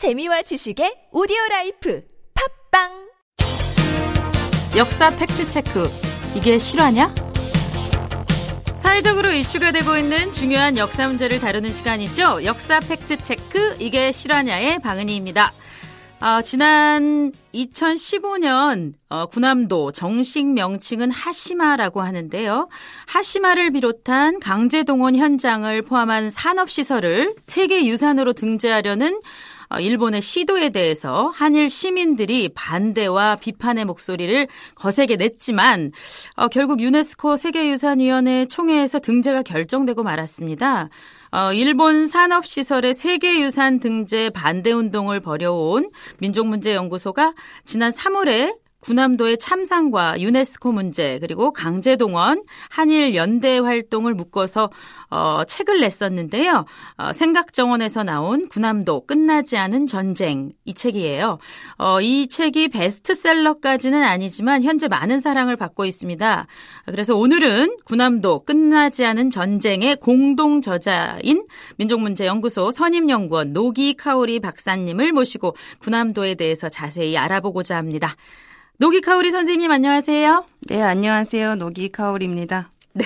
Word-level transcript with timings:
재미와 0.00 0.40
지식의 0.40 1.08
오디오 1.12 1.36
라이프 1.50 2.02
팟빵 2.70 2.88
역사 4.74 5.10
팩트 5.10 5.46
체크. 5.48 5.90
이게 6.34 6.56
실화냐? 6.56 7.14
사회적으로 8.76 9.30
이슈가 9.30 9.72
되고 9.72 9.98
있는 9.98 10.32
중요한 10.32 10.78
역사 10.78 11.06
문제를 11.06 11.38
다루는 11.38 11.70
시간이죠. 11.70 12.46
역사 12.46 12.80
팩트 12.80 13.18
체크. 13.18 13.76
이게 13.78 14.10
실화냐의 14.10 14.78
방은희입니다. 14.78 15.52
아, 16.22 16.42
지난 16.42 17.32
2015년 17.54 18.92
어, 19.08 19.24
군함도 19.24 19.92
정식 19.92 20.46
명칭은 20.46 21.10
하시마라고 21.10 22.02
하는데요. 22.02 22.68
하시마를 23.06 23.70
비롯한 23.70 24.38
강제동원 24.38 25.16
현장을 25.16 25.80
포함한 25.82 26.28
산업시설을 26.28 27.34
세계유산으로 27.40 28.34
등재하려는 28.34 29.14
어, 29.14 29.20
일본의 29.78 30.22
시도에 30.22 30.70
대해서 30.70 31.28
한일 31.34 31.70
시민들이 31.70 32.48
반대와 32.48 33.36
비판의 33.36 33.84
목소리를 33.84 34.48
거세게 34.74 35.16
냈지만 35.16 35.92
어, 36.34 36.48
결국 36.48 36.80
유네스코 36.80 37.36
세계유산위원회 37.36 38.46
총회에서 38.46 38.98
등재가 38.98 39.42
결정되고 39.42 40.02
말았습니다. 40.02 40.88
어, 41.32 41.52
일본 41.52 42.08
산업시설의 42.08 42.94
세계유산 42.94 43.78
등재 43.78 44.30
반대 44.30 44.72
운동을 44.72 45.20
벌여온 45.20 45.90
민족문제연구소가 46.18 47.34
지난 47.64 47.92
3월에 47.92 48.56
군함도의 48.80 49.38
참상과 49.38 50.20
유네스코 50.20 50.72
문제 50.72 51.18
그리고 51.20 51.52
강제 51.52 51.96
동원 51.96 52.42
한일 52.68 53.14
연대 53.14 53.58
활동을 53.58 54.14
묶어서 54.14 54.70
어, 55.10 55.42
책을 55.46 55.80
냈었는데요. 55.80 56.64
어, 56.96 57.12
생각정원에서 57.12 58.04
나온 58.04 58.48
군함도 58.48 59.06
끝나지 59.06 59.56
않은 59.56 59.86
전쟁 59.86 60.52
이 60.64 60.72
책이에요. 60.72 61.38
어, 61.78 62.00
이 62.00 62.28
책이 62.28 62.68
베스트셀러까지는 62.68 64.02
아니지만 64.02 64.62
현재 64.62 64.88
많은 64.88 65.20
사랑을 65.20 65.56
받고 65.56 65.84
있습니다. 65.84 66.46
그래서 66.86 67.16
오늘은 67.16 67.78
군함도 67.84 68.44
끝나지 68.44 69.04
않은 69.04 69.30
전쟁의 69.30 69.96
공동 69.96 70.60
저자인 70.60 71.44
민족문제연구소 71.76 72.70
선임연구원 72.70 73.52
노기 73.52 73.94
카오리 73.94 74.40
박사님을 74.40 75.12
모시고 75.12 75.56
군함도에 75.80 76.36
대해서 76.36 76.68
자세히 76.68 77.16
알아보고자 77.16 77.76
합니다. 77.76 78.14
노기 78.80 79.02
카오리 79.02 79.30
선생님 79.30 79.70
안녕하세요. 79.70 80.46
네, 80.70 80.80
안녕하세요. 80.80 81.56
노기 81.56 81.90
카오리입니다. 81.90 82.70
네. 82.94 83.04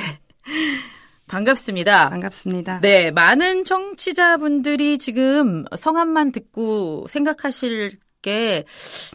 반갑습니다. 1.26 2.10
반갑습니다. 2.10 2.78
네, 2.80 3.10
많은 3.10 3.64
청취자분들이 3.64 4.98
지금 4.98 5.64
성함만 5.76 6.30
듣고 6.30 7.06
생각하실 7.08 7.98
게, 8.22 8.62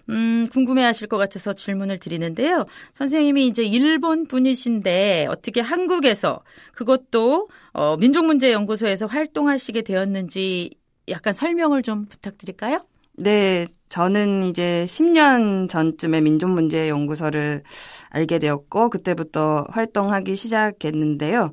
음, 0.10 0.50
궁금해 0.52 0.84
하실 0.84 1.08
것 1.08 1.16
같아서 1.16 1.54
질문을 1.54 1.98
드리는데요. 1.98 2.66
선생님이 2.94 3.48
이제 3.48 3.64
일본 3.64 4.28
분이신데 4.28 5.28
어떻게 5.30 5.62
한국에서 5.62 6.44
그것도, 6.74 7.48
어, 7.72 7.96
민족문제연구소에서 7.96 9.06
활동하시게 9.06 9.84
되었는지 9.84 10.72
약간 11.08 11.32
설명을 11.32 11.84
좀 11.84 12.08
부탁드릴까요? 12.08 12.82
네, 13.14 13.66
저는 13.90 14.44
이제 14.44 14.86
10년 14.88 15.68
전쯤에 15.68 16.22
민족문제연구소를 16.22 17.64
알게 18.10 18.40
되었고, 18.40 18.90
그때부터 18.90 19.66
활동하기 19.70 20.36
시작했는데요. 20.36 21.52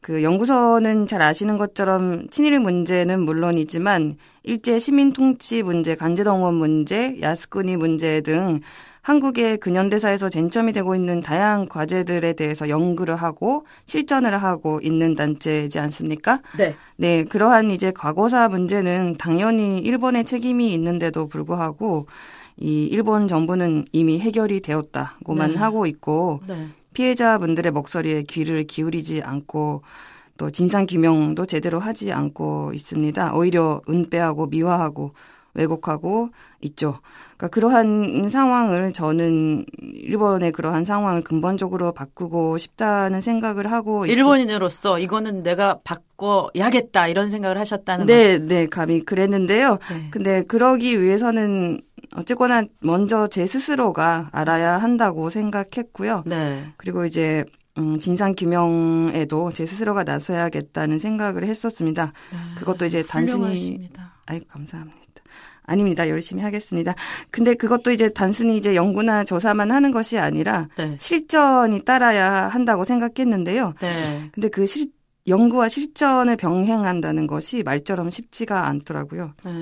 그 0.00 0.22
연구소는 0.22 1.06
잘 1.06 1.22
아시는 1.22 1.56
것처럼 1.56 2.28
친일 2.28 2.60
문제는 2.60 3.20
물론이지만 3.20 4.16
일제 4.42 4.78
시민 4.78 5.14
통치 5.14 5.62
문제, 5.62 5.94
간제동원 5.94 6.54
문제, 6.54 7.18
야스쿠니 7.22 7.76
문제 7.76 8.20
등 8.20 8.60
한국의 9.04 9.58
근현대사에서 9.58 10.30
쟁점이 10.30 10.72
되고 10.72 10.94
있는 10.94 11.20
다양한 11.20 11.68
과제들에 11.68 12.32
대해서 12.32 12.70
연구를 12.70 13.16
하고 13.16 13.66
실전을 13.84 14.38
하고 14.38 14.80
있는 14.82 15.14
단체이지 15.14 15.78
않습니까? 15.78 16.40
네. 16.56 16.74
네, 16.96 17.24
그러한 17.24 17.70
이제 17.70 17.92
과거사 17.92 18.48
문제는 18.48 19.16
당연히 19.18 19.78
일본의 19.80 20.24
책임이 20.24 20.72
있는데도 20.72 21.28
불구하고 21.28 22.06
이 22.56 22.84
일본 22.84 23.28
정부는 23.28 23.84
이미 23.92 24.18
해결이 24.18 24.60
되었다고만 24.60 25.52
네. 25.52 25.56
하고 25.58 25.84
있고 25.84 26.40
네. 26.48 26.68
피해자분들의 26.94 27.72
목소리에 27.72 28.22
귀를 28.22 28.64
기울이지 28.64 29.20
않고 29.22 29.82
또 30.38 30.50
진상 30.50 30.86
규명도 30.86 31.44
제대로 31.44 31.78
하지 31.78 32.10
않고 32.10 32.72
있습니다. 32.72 33.34
오히려 33.34 33.82
은폐하고 33.86 34.46
미화하고 34.46 35.12
왜곡하고 35.54 36.30
있죠. 36.62 36.98
그러니까 37.36 37.48
그러한 37.48 38.28
상황을 38.28 38.92
저는 38.92 39.64
일본의 39.80 40.52
그러한 40.52 40.84
상황을 40.84 41.22
근본적으로 41.22 41.92
바꾸고 41.92 42.58
싶다는 42.58 43.20
생각을 43.20 43.70
하고 43.70 44.06
일본인으로서 44.06 44.98
이거는 44.98 45.42
내가 45.42 45.78
바꿔야겠다 45.84 47.08
이런 47.08 47.30
생각을 47.30 47.58
하셨다는 47.58 48.06
네, 48.06 48.38
네, 48.38 48.66
감히 48.66 49.04
그랬는데요. 49.04 49.78
네. 49.90 50.08
근데 50.10 50.42
그러기 50.42 51.00
위해서는 51.00 51.80
어쨌거나 52.16 52.64
먼저 52.80 53.26
제 53.28 53.46
스스로가 53.46 54.28
알아야 54.32 54.78
한다고 54.78 55.30
생각했고요. 55.30 56.24
네. 56.26 56.66
그리고 56.76 57.04
이제 57.04 57.44
음, 57.76 57.98
진상 57.98 58.34
규명에도 58.36 59.52
제 59.52 59.66
스스로가 59.66 60.04
나서야겠다는 60.04 60.98
생각을 60.98 61.44
했었습니다. 61.44 62.12
그것도 62.56 62.86
이제 62.86 63.02
단순히 63.02 63.78
네. 63.78 63.90
아이 64.26 64.40
감사합니다. 64.40 65.03
아닙니다. 65.66 66.08
열심히 66.08 66.42
하겠습니다. 66.42 66.94
근데 67.30 67.54
그것도 67.54 67.90
이제 67.90 68.08
단순히 68.10 68.56
이제 68.56 68.74
연구나 68.74 69.24
조사만 69.24 69.70
하는 69.70 69.90
것이 69.90 70.18
아니라 70.18 70.68
네. 70.76 70.96
실전이 70.98 71.84
따라야 71.84 72.48
한다고 72.48 72.84
생각했는데요. 72.84 73.74
네. 73.80 74.30
근데 74.32 74.48
그 74.48 74.66
실, 74.66 74.88
연구와 75.26 75.68
실전을 75.68 76.36
병행한다는 76.36 77.26
것이 77.26 77.62
말처럼 77.62 78.10
쉽지가 78.10 78.66
않더라고요. 78.66 79.32
네. 79.44 79.52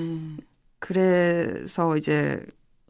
그래서 0.79 1.95
이제 1.95 2.39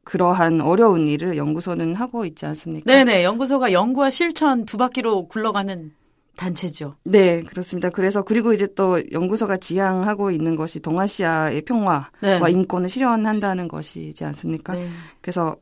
그러한 0.04 0.62
어려운 0.62 1.08
일을 1.08 1.38
연구소는 1.38 1.96
하고 1.96 2.26
있지 2.26 2.46
않습니까? 2.46 2.92
네네. 2.92 3.24
연구소가 3.24 3.72
연구와 3.72 4.10
실천 4.10 4.66
두 4.66 4.78
바퀴로 4.78 5.28
굴러가는 5.28 5.92
단체죠. 6.36 6.96
네, 7.04 7.42
그렇습니다. 7.42 7.90
그래서 7.90 8.24
그리고 8.24 8.54
이제 8.54 8.68
또 8.76 9.02
연구소가 9.12 9.58
지향하고 9.58 10.32
있는 10.32 10.56
것이 10.56 10.80
동아시아의 10.80 11.62
평화와 11.62 12.10
네. 12.22 12.40
인권을 12.50 12.90
실현한다는 12.90 13.68
것이지 13.68 14.26
않습니까? 14.26 14.74
네. 14.74 14.88
그래서 15.22 15.56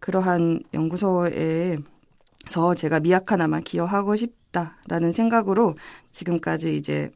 그러한 0.00 0.62
연구소에서 0.72 1.78
제가 2.76 3.00
미약하나마 3.00 3.60
기여하고 3.60 4.16
싶다라는 4.16 5.12
생각으로 5.12 5.74
지금까지 6.10 6.76
이제 6.76 7.10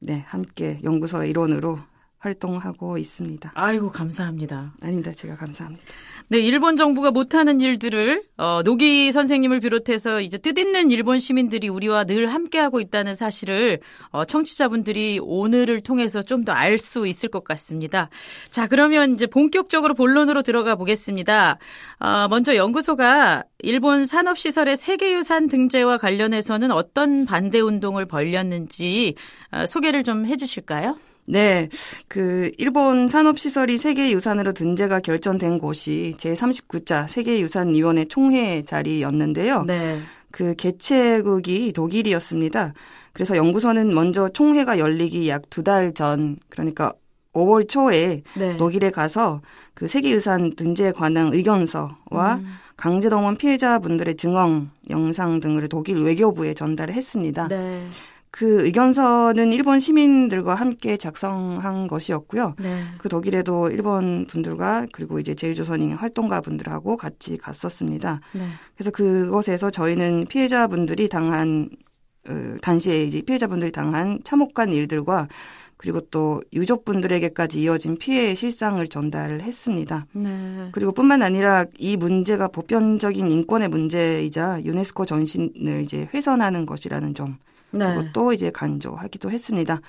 네, 0.00 0.22
함께 0.26 0.80
연구소의 0.84 1.30
일원으로 1.30 1.78
활동하고 2.18 2.98
있습니다. 2.98 3.52
아이고 3.54 3.90
감사합니다. 3.90 4.74
아닙니다. 4.82 5.12
제가 5.12 5.36
감사합니다. 5.36 5.84
네, 6.28 6.38
일본 6.40 6.76
정부가 6.76 7.12
못하는 7.12 7.60
일들을 7.60 8.22
어, 8.36 8.62
노기 8.64 9.12
선생님을 9.12 9.60
비롯해서 9.60 10.20
이제 10.20 10.38
뜻있는 10.38 10.90
일본 10.90 11.20
시민들이 11.20 11.68
우리와 11.68 12.04
늘 12.04 12.26
함께하고 12.26 12.80
있다는 12.80 13.14
사실을 13.14 13.78
어, 14.10 14.24
청취자분들이 14.24 15.20
오늘을 15.22 15.80
통해서 15.80 16.22
좀 16.22 16.44
더 16.44 16.52
알 16.52 16.78
수 16.78 17.06
있을 17.06 17.28
것 17.28 17.44
같습니다. 17.44 18.08
자, 18.50 18.66
그러면 18.66 19.14
이제 19.14 19.26
본격적으로 19.26 19.94
본론으로 19.94 20.42
들어가 20.42 20.74
보겠습니다. 20.74 21.58
어, 22.00 22.26
먼저 22.28 22.56
연구소가 22.56 23.44
일본 23.60 24.04
산업시설의 24.06 24.76
세계유산 24.76 25.48
등재와 25.48 25.98
관련해서는 25.98 26.70
어떤 26.72 27.24
반대 27.24 27.60
운동을 27.60 28.04
벌였는지 28.04 29.14
어, 29.52 29.66
소개를 29.66 30.02
좀 30.02 30.26
해주실까요? 30.26 30.98
네, 31.28 31.68
그 32.08 32.50
일본 32.58 33.08
산업시설이 33.08 33.76
세계유산으로 33.78 34.52
등재가 34.52 35.00
결정된 35.00 35.58
곳이 35.58 36.14
제39차 36.18 37.08
세계유산위원회 37.08 38.04
총회 38.06 38.62
자리였는데요. 38.62 39.64
네. 39.64 39.98
그 40.30 40.54
개최국이 40.54 41.72
독일이었습니다. 41.72 42.74
그래서 43.12 43.36
연구소는 43.36 43.94
먼저 43.94 44.28
총회가 44.28 44.78
열리기 44.78 45.28
약 45.28 45.42
두 45.50 45.62
달 45.62 45.94
전, 45.94 46.36
그러니까 46.48 46.92
5월 47.32 47.68
초에 47.68 48.22
네. 48.36 48.56
독일에 48.56 48.90
가서 48.90 49.40
그 49.74 49.88
세계유산 49.88 50.54
등재에 50.56 50.92
관한 50.92 51.32
의견서와 51.34 52.36
음. 52.36 52.46
강제동원 52.76 53.36
피해자분들의 53.36 54.16
증언 54.16 54.70
영상 54.90 55.40
등을 55.40 55.68
독일 55.68 55.98
외교부에 56.02 56.54
전달을 56.54 56.94
했습니다. 56.94 57.48
네. 57.48 57.86
그 58.36 58.66
의견서는 58.66 59.50
일본 59.50 59.78
시민들과 59.78 60.54
함께 60.54 60.98
작성한 60.98 61.86
것이었고요. 61.86 62.54
네. 62.60 62.82
그 62.98 63.08
독일에도 63.08 63.70
일본 63.70 64.26
분들과 64.26 64.88
그리고 64.92 65.18
이제 65.18 65.34
제일조선인 65.34 65.92
활동가 65.92 66.42
분들하고 66.42 66.98
같이 66.98 67.38
갔었습니다. 67.38 68.20
네. 68.34 68.40
그래서 68.74 68.90
그곳에서 68.90 69.70
저희는 69.70 70.26
피해자분들이 70.28 71.08
당한 71.08 71.70
어, 72.28 72.56
당시에 72.60 73.04
이제 73.04 73.22
피해자분들이 73.22 73.72
당한 73.72 74.20
참혹한 74.22 74.68
일들과 74.68 75.28
그리고 75.78 76.00
또 76.00 76.42
유족분들에게까지 76.52 77.62
이어진 77.62 77.96
피해의 77.96 78.36
실상을 78.36 78.86
전달을 78.86 79.40
했습니다. 79.40 80.04
네. 80.12 80.68
그리고 80.72 80.92
뿐만 80.92 81.22
아니라 81.22 81.64
이 81.78 81.96
문제가 81.96 82.48
보편적인 82.48 83.30
인권의 83.30 83.68
문제이자 83.68 84.62
유네스코 84.62 85.06
전신을 85.06 85.80
이제 85.80 86.06
훼손하는 86.12 86.66
것이라는 86.66 87.14
점 87.14 87.38
네. 87.70 87.94
그것도 87.94 88.32
이제 88.32 88.50
강조하기도 88.50 89.30
했습니다. 89.30 89.80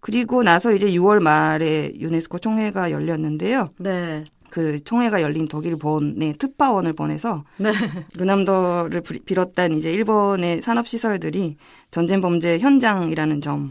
그리고 0.00 0.42
나서 0.42 0.72
이제 0.72 0.86
6월 0.92 1.20
말에 1.20 1.92
유네스코 1.96 2.38
총회가 2.38 2.90
열렸는데요. 2.90 3.68
네. 3.78 4.24
그 4.50 4.82
총회가 4.82 5.20
열린 5.20 5.46
독일 5.46 5.76
본의 5.76 6.34
특파원을 6.34 6.94
보내서 6.94 7.44
네. 7.58 7.70
루남도를 8.14 9.02
비- 9.02 9.18
비롯한 9.20 9.72
이제 9.72 9.92
일본의 9.92 10.62
산업 10.62 10.88
시설들이 10.88 11.56
전쟁 11.90 12.20
범죄 12.22 12.58
현장이라는 12.58 13.40
점을 13.42 13.68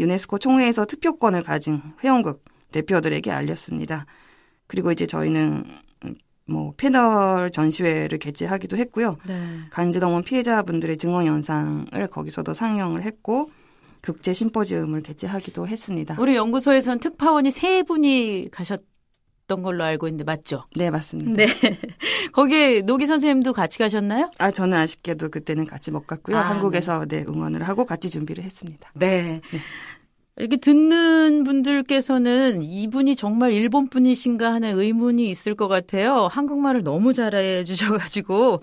유네스코 0.00 0.38
총회에서 0.38 0.84
투표권을 0.84 1.42
가진 1.42 1.80
회원국 2.04 2.44
대표들에게 2.72 3.30
알렸습니다. 3.30 4.04
그리고 4.66 4.92
이제 4.92 5.06
저희는 5.06 5.64
뭐 6.50 6.74
패널 6.76 7.50
전시회를 7.50 8.18
개최하기도 8.18 8.76
했고요. 8.76 9.16
네. 9.26 9.40
간지동원 9.70 10.24
피해자분들의 10.24 10.96
증언 10.96 11.26
영상을 11.26 12.08
거기서도 12.10 12.54
상영을 12.54 13.02
했고 13.02 13.50
국제 14.02 14.32
심포지움을 14.32 15.02
개최하기도 15.02 15.68
했습니다. 15.68 16.16
우리 16.18 16.36
연구소에선 16.36 16.98
특파원이 17.00 17.50
세 17.50 17.82
분이 17.82 18.48
가셨 18.50 18.82
던 19.46 19.62
걸로 19.64 19.82
알고 19.82 20.06
있는데 20.06 20.22
맞죠? 20.22 20.64
네, 20.76 20.90
맞습니다. 20.90 21.32
네. 21.32 21.46
거기에 22.32 22.82
노기 22.82 23.04
선생님도 23.06 23.52
같이 23.52 23.78
가셨나요? 23.78 24.30
아, 24.38 24.52
저는 24.52 24.78
아쉽게도 24.78 25.28
그때는 25.30 25.66
같이 25.66 25.90
못 25.90 26.06
갔고요. 26.06 26.36
아, 26.36 26.40
한국에서 26.42 27.04
네, 27.06 27.24
응원을 27.26 27.64
하고 27.64 27.84
같이 27.84 28.10
준비를 28.10 28.44
했습니다. 28.44 28.92
네. 28.94 29.40
이렇게 30.40 30.56
듣는 30.56 31.44
분들께서는 31.44 32.62
이분이 32.62 33.14
정말 33.14 33.52
일본 33.52 33.88
분이신가 33.90 34.50
하는 34.54 34.78
의문이 34.78 35.28
있을 35.30 35.54
것 35.54 35.68
같아요. 35.68 36.28
한국말을 36.30 36.82
너무 36.82 37.12
잘해 37.12 37.64
주셔가지고. 37.64 38.62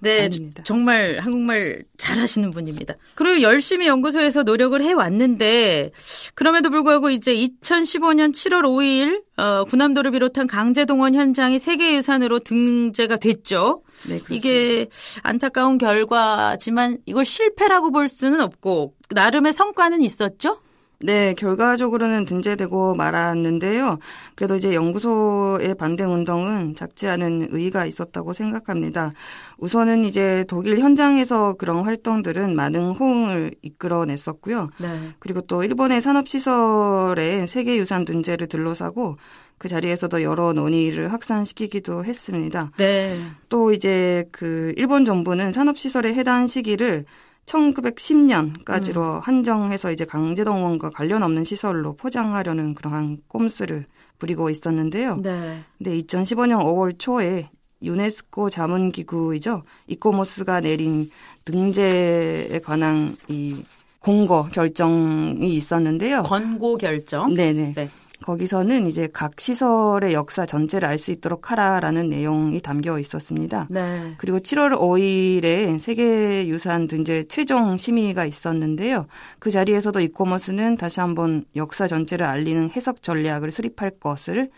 네. 0.00 0.22
아닙니다. 0.22 0.62
정말 0.64 1.18
한국말 1.20 1.82
잘하시는 1.98 2.52
분입니다. 2.52 2.94
그리고 3.16 3.42
열심히 3.42 3.88
연구소에서 3.88 4.44
노력을 4.44 4.80
해 4.80 4.92
왔는데, 4.92 5.90
그럼에도 6.34 6.70
불구하고 6.70 7.10
이제 7.10 7.34
2015년 7.34 8.32
7월 8.32 8.62
5일, 8.62 9.22
어, 9.36 9.64
군함도를 9.64 10.12
비롯한 10.12 10.46
강제동원 10.46 11.14
현장이 11.14 11.58
세계유산으로 11.58 12.38
등재가 12.40 13.16
됐죠. 13.16 13.82
네. 14.08 14.20
이게 14.30 14.86
안타까운 15.22 15.78
결과지만 15.78 16.98
이걸 17.04 17.24
실패라고 17.24 17.90
볼 17.90 18.08
수는 18.08 18.40
없고, 18.40 18.94
나름의 19.10 19.52
성과는 19.52 20.02
있었죠? 20.02 20.60
네, 21.00 21.34
결과적으로는 21.34 22.24
등재되고 22.24 22.94
말았는데요. 22.94 23.98
그래도 24.34 24.56
이제 24.56 24.74
연구소의 24.74 25.74
반대 25.74 26.04
운동은 26.04 26.74
작지 26.74 27.06
않은 27.08 27.48
의의가 27.50 27.84
있었다고 27.84 28.32
생각합니다. 28.32 29.12
우선은 29.58 30.04
이제 30.04 30.44
독일 30.48 30.78
현장에서 30.78 31.54
그런 31.58 31.84
활동들은 31.84 32.56
많은 32.56 32.92
호응을 32.92 33.54
이끌어냈었고요. 33.60 34.70
네. 34.78 34.88
그리고 35.18 35.42
또 35.42 35.62
일본의 35.62 36.00
산업시설의 36.00 37.46
세계유산 37.46 38.06
등재를 38.06 38.46
둘러싸고 38.46 39.16
그 39.58 39.68
자리에서도 39.68 40.22
여러 40.22 40.52
논의를 40.52 41.12
확산시키기도 41.12 42.04
했습니다. 42.04 42.70
네. 42.78 43.14
또 43.48 43.72
이제 43.72 44.24
그 44.32 44.72
일본 44.76 45.04
정부는 45.04 45.52
산업시설의 45.52 46.14
해당 46.14 46.46
시기를 46.46 47.04
1910년까지로 47.46 49.20
한정해서 49.20 49.92
이제 49.92 50.04
강제동원과 50.04 50.90
관련 50.90 51.22
없는 51.22 51.44
시설로 51.44 51.94
포장하려는 51.96 52.74
그러한 52.74 53.18
꼼수를 53.28 53.86
부리고 54.18 54.50
있었는데요. 54.50 55.16
네. 55.16 55.60
근데 55.78 55.98
2015년 55.98 56.62
5월 56.62 56.98
초에 56.98 57.50
유네스코 57.82 58.50
자문기구이죠. 58.50 59.62
이코모스가 59.86 60.60
내린 60.60 61.10
등재에 61.44 62.60
관한 62.64 63.16
이 63.28 63.62
공고 64.00 64.44
결정이 64.44 65.54
있었는데요. 65.54 66.22
권고 66.22 66.76
결정. 66.76 67.34
네네. 67.34 67.74
네. 67.74 67.88
거기서는 68.22 68.86
이제 68.86 69.08
각 69.12 69.38
시설의 69.38 70.12
역사 70.14 70.46
전체를 70.46 70.88
알 70.88 70.96
수 70.96 71.12
있도록 71.12 71.50
하라라는 71.50 72.08
내용이 72.08 72.60
담겨 72.60 72.98
있었습니다. 72.98 73.66
네. 73.68 74.14
그리고 74.16 74.38
7월 74.38 74.72
5일에 74.78 75.78
세계 75.78 76.48
유산 76.48 76.86
등재 76.86 77.24
최종 77.28 77.76
심의가 77.76 78.24
있었는데요. 78.24 79.06
그 79.38 79.50
자리에서도 79.50 80.00
이코머스는 80.00 80.76
다시 80.76 81.00
한번 81.00 81.44
역사 81.54 81.86
전체를 81.86 82.24
알리는 82.26 82.70
해석 82.70 83.02
전략을 83.02 83.50
수립할 83.50 83.90
것을 84.00 84.50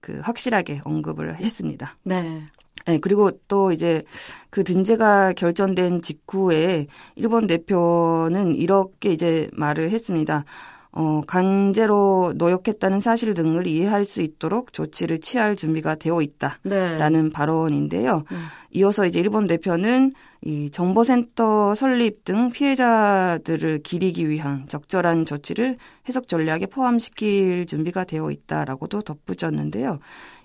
그 0.00 0.20
확실하게 0.22 0.82
언급을 0.84 1.36
했습니다. 1.36 1.96
네. 2.04 2.42
네, 2.86 2.98
그리고 2.98 3.30
또 3.48 3.70
이제 3.70 4.02
그 4.50 4.64
등재가 4.64 5.34
결정된 5.34 6.02
직후에 6.02 6.86
일본 7.14 7.46
대표는 7.46 8.56
이렇게 8.56 9.12
이제 9.12 9.48
말을 9.52 9.90
했습니다. 9.90 10.44
어, 10.94 11.22
강제로 11.26 12.34
노역했다는 12.36 13.00
사실 13.00 13.32
등을 13.32 13.66
이해할 13.66 14.04
수 14.04 14.20
있도록 14.20 14.74
조치를 14.74 15.20
취할 15.20 15.56
준비가 15.56 15.94
되어 15.94 16.20
있다. 16.20 16.58
네. 16.64 16.98
라는 16.98 17.30
발언인데요. 17.30 18.24
음. 18.30 18.36
이어서 18.72 19.06
이제 19.06 19.18
일본 19.18 19.46
대표는 19.46 20.12
이 20.42 20.70
정보센터 20.70 21.74
설립 21.74 22.24
등 22.24 22.50
피해자들을 22.50 23.78
기리기 23.82 24.28
위한 24.28 24.66
적절한 24.66 25.24
조치를 25.24 25.78
해석 26.08 26.28
전략에 26.28 26.66
포함시킬 26.66 27.64
준비가 27.64 28.04
되어 28.04 28.30
있다라고도 28.30 29.00
덧붙였는데요. 29.00 29.98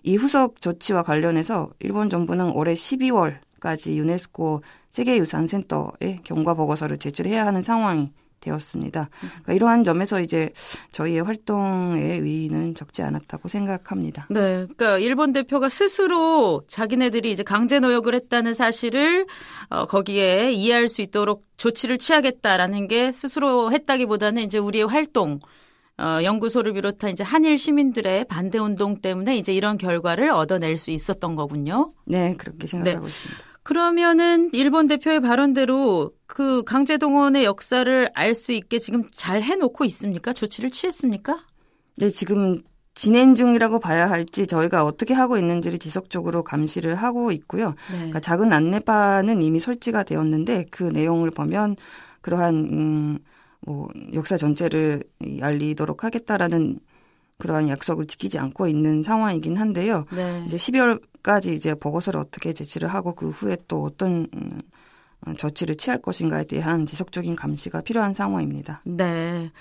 이 0.03 0.15
후속 0.15 0.61
조치와 0.61 1.03
관련해서 1.03 1.71
일본 1.79 2.09
정부는 2.09 2.51
올해 2.51 2.71
12월까지 2.71 3.95
유네스코 3.95 4.61
세계유산센터에 4.91 6.19
경과 6.23 6.53
보고서를 6.53 6.97
제출해야 6.99 7.45
하는 7.45 7.61
상황이 7.61 8.11
되었습니다. 8.39 9.09
그러니까 9.19 9.53
이러한 9.53 9.83
점에서 9.83 10.19
이제 10.19 10.51
저희의 10.91 11.21
활동의 11.21 12.19
의의는 12.19 12.75
적지 12.75 13.01
않았다고 13.03 13.47
생각합니다. 13.47 14.27
네. 14.29 14.65
그러니까 14.65 14.97
일본 14.99 15.33
대표가 15.33 15.69
스스로 15.69 16.63
자기네들이 16.67 17.31
이제 17.31 17.43
강제 17.43 17.79
노역을 17.79 18.15
했다는 18.15 18.53
사실을 18.53 19.25
어, 19.69 19.85
거기에 19.85 20.51
이해할 20.51 20.89
수 20.89 21.01
있도록 21.01 21.43
조치를 21.57 21.97
취하겠다라는 21.97 22.87
게 22.87 23.11
스스로 23.11 23.71
했다기보다는 23.71 24.43
이제 24.43 24.57
우리의 24.57 24.87
활동 24.87 25.39
어, 25.99 26.19
연구소를 26.23 26.73
비롯한 26.73 27.09
이제 27.09 27.23
한일 27.23 27.57
시민들의 27.57 28.25
반대 28.25 28.59
운동 28.59 29.01
때문에 29.01 29.35
이제 29.35 29.51
이런 29.51 29.79
결과를 29.79 30.29
얻어낼 30.29 30.77
수 30.77 30.91
있었던 30.91 31.35
거군요. 31.35 31.89
네, 32.05 32.35
그렇게 32.37 32.67
생각하고 32.67 33.07
있습니다. 33.07 33.43
그러면은 33.67 34.49
일본 34.53 34.87
대표의 34.87 35.19
발언대로 35.19 36.09
그 36.25 36.63
강제동원의 36.63 37.43
역사를 37.43 38.09
알 38.13 38.33
수 38.33 38.53
있게 38.53 38.79
지금 38.79 39.03
잘 39.13 39.43
해놓고 39.43 39.83
있습니까? 39.83 40.31
조치를 40.31 40.71
취했습니까? 40.71 41.43
네, 41.97 42.07
지금 42.07 42.61
진행 42.93 43.35
중이라고 43.35 43.79
봐야 43.79 44.09
할지 44.09 44.47
저희가 44.47 44.85
어떻게 44.85 45.13
하고 45.13 45.37
있는지를 45.37 45.79
지속적으로 45.79 46.45
감시를 46.45 46.95
하고 46.95 47.33
있고요. 47.33 47.75
네. 47.91 47.97
그러니까 47.97 48.21
작은 48.21 48.53
안내판은 48.53 49.41
이미 49.41 49.59
설치가 49.59 50.03
되었는데 50.03 50.67
그 50.71 50.83
내용을 50.83 51.29
보면 51.31 51.75
그러한 52.21 52.55
음, 52.55 53.19
뭐 53.59 53.89
역사 54.13 54.37
전체를 54.37 55.03
이 55.25 55.41
알리도록 55.41 56.05
하겠다라는 56.05 56.79
그러한 57.37 57.69
약속을 57.69 58.05
지키지 58.05 58.39
않고 58.39 58.67
있는 58.67 59.03
상황이긴 59.03 59.57
한데요. 59.57 60.05
네. 60.11 60.43
이제 60.45 60.57
12월까지 60.57 61.53
이제 61.53 61.75
보고서를 61.75 62.19
어떻게 62.19 62.53
제출을 62.53 62.87
하고 62.89 63.13
그 63.13 63.29
후에 63.29 63.57
또 63.67 63.83
어떤 63.83 64.27
음, 64.35 64.59
어, 64.59 64.59
조치를 65.37 65.75
취할 65.75 66.01
것인가에 66.01 66.45
대한 66.45 66.85
지속적인 66.85 67.35
감시가 67.35 67.81
필요한 67.81 68.13
상황입니다. 68.13 68.81
네. 68.85 69.51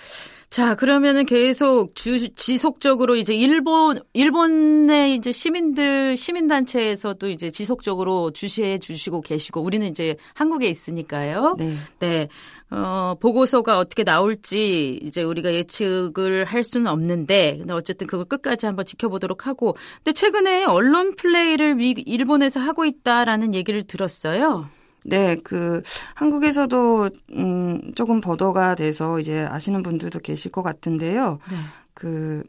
자, 0.49 0.75
그러면은 0.77 1.27
계속 1.27 1.95
주, 1.95 2.33
지속적으로 2.35 3.17
이제 3.17 3.35
일본, 3.35 4.01
일본의 4.13 5.17
이제 5.17 5.33
시민들, 5.33 6.17
시민단체에서도 6.17 7.29
이제 7.29 7.51
지속적으로 7.51 8.31
주시해 8.31 8.79
주시고 8.79 9.23
계시고, 9.23 9.61
우리는 9.61 9.87
이제 9.87 10.17
한국에 10.35 10.69
있으니까요. 10.69 11.57
네. 11.59 11.75
네. 11.99 12.29
어, 12.71 13.17
보고서가 13.21 13.79
어떻게 13.79 14.03
나올지 14.03 15.01
이제 15.03 15.23
우리가 15.23 15.53
예측을 15.53 16.45
할 16.45 16.65
수는 16.65 16.91
없는데, 16.91 17.59
근데 17.59 17.75
어쨌든 17.75 18.07
그걸 18.07 18.25
끝까지 18.25 18.67
한번 18.67 18.85
지켜보도록 18.85 19.47
하고, 19.47 19.77
근데 19.97 20.13
최근에 20.13 20.65
언론 20.65 21.17
플레이를 21.17 21.75
미, 21.75 21.91
일본에서 21.91 22.61
하고 22.61 22.85
있다라는 22.85 23.53
얘기를 23.55 23.83
들었어요. 23.83 24.69
네, 25.09 25.37
그 25.45 25.83
한국에서도 26.15 27.11
음 27.33 27.93
조금 27.95 28.21
보도가 28.21 28.75
돼서 28.75 29.19
이제 29.21 29.47
아시는 29.49 29.83
분들도 29.83 30.19
계실 30.21 30.51
것 30.51 30.63
같은데요. 30.63 31.39
네. 31.51 31.57
그 31.95 32.43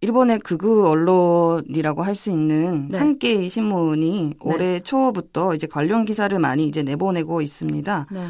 일본의 0.00 0.38
극우 0.38 0.88
언론이라고 0.88 2.02
할 2.02 2.14
수 2.14 2.30
있는 2.30 2.88
네. 2.88 2.96
산케이 2.98 3.48
신문이 3.48 4.34
올해 4.40 4.80
초부터 4.80 5.54
이제 5.54 5.66
관련 5.66 6.04
기사를 6.06 6.36
많이 6.38 6.66
이제 6.66 6.82
내보내고 6.82 7.42
있습니다. 7.42 8.06
네. 8.10 8.26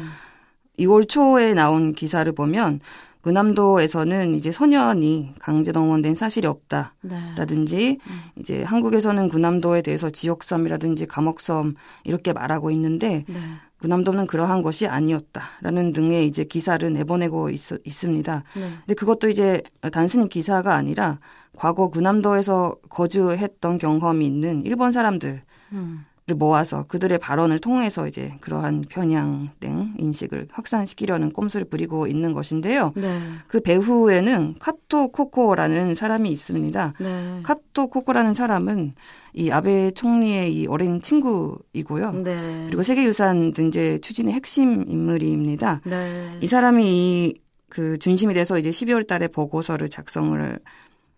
2월 0.79 1.07
초에 1.07 1.53
나온 1.53 1.93
기사를 1.93 2.29
보면 2.33 2.81
군함도에서는 3.21 4.35
이제 4.35 4.51
소년이 4.51 5.35
강제 5.39 5.71
동원된 5.71 6.15
사실이 6.15 6.41
네. 6.43 6.47
없다라든지 6.47 7.99
이제 8.37 8.63
한국에서는 8.63 9.27
군함도에 9.27 9.81
대해서 9.81 10.09
지옥섬이라든지 10.09 11.05
감옥섬 11.05 11.75
이렇게 12.03 12.33
말하고 12.33 12.71
있는데 12.71 13.25
네. 13.27 13.35
군함도는 13.81 14.27
그러한 14.27 14.61
것이 14.61 14.87
아니었다라는 14.87 15.93
등의 15.93 16.27
이제 16.27 16.43
기사를 16.43 16.91
내보내고 16.93 17.49
있, 17.49 17.59
있습니다. 17.83 18.43
네. 18.55 18.61
근데 18.61 18.93
그것도 18.93 19.29
이제 19.29 19.63
단순히 19.91 20.29
기사가 20.29 20.75
아니라 20.75 21.19
과거 21.57 21.89
군함도에서 21.89 22.75
거주했던 22.89 23.77
경험이 23.77 24.25
있는 24.27 24.61
일본 24.63 24.91
사람들 24.91 25.41
음. 25.73 26.05
를 26.31 26.35
모아서 26.35 26.83
그들의 26.83 27.17
발언을 27.19 27.59
통해서 27.59 28.07
이제 28.07 28.33
그러한 28.41 28.85
편향된 28.89 29.95
인식을 29.97 30.47
확산시키려는 30.51 31.31
꼼수를 31.31 31.65
부리고 31.65 32.07
있는 32.07 32.33
것인데요. 32.33 32.91
네. 32.95 33.19
그 33.47 33.59
배후에는 33.59 34.55
카토 34.59 35.09
코코라는 35.09 35.95
사람이 35.95 36.29
있습니다. 36.29 36.93
네. 36.99 37.39
카토 37.43 37.87
코코라는 37.87 38.33
사람은 38.33 38.93
이 39.33 39.49
아베 39.49 39.91
총리의 39.91 40.53
이 40.53 40.67
어린 40.67 41.01
친구이고요. 41.01 42.11
네. 42.23 42.65
그리고 42.67 42.83
세계유산 42.83 43.53
등재 43.53 43.99
추진의 43.99 44.33
핵심 44.33 44.85
인물입니다. 44.89 45.81
네. 45.85 46.39
이 46.41 46.47
사람이 46.47 46.81
이 46.85 47.51
그 47.71 47.97
중심이 47.97 48.33
돼서 48.33 48.57
이제 48.57 48.69
12월 48.69 49.07
달에 49.07 49.29
보고서를 49.29 49.87
작성을 49.87 50.59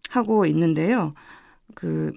하고 0.10 0.46
있는데요. 0.46 1.12
그 1.74 2.14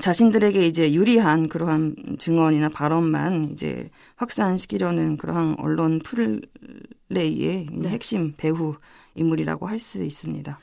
자신들에게 0.00 0.66
이제 0.66 0.92
유리한 0.92 1.48
그러한 1.48 1.94
증언이나 2.18 2.68
발언만 2.68 3.50
이제 3.52 3.90
확산시키려는 4.16 5.16
그러한 5.16 5.56
언론 5.58 6.00
플레이의 6.00 7.66
네. 7.72 7.88
핵심 7.88 8.34
배후 8.36 8.74
인물이라고 9.14 9.66
할 9.66 9.78
수 9.78 10.02
있습니다. 10.02 10.58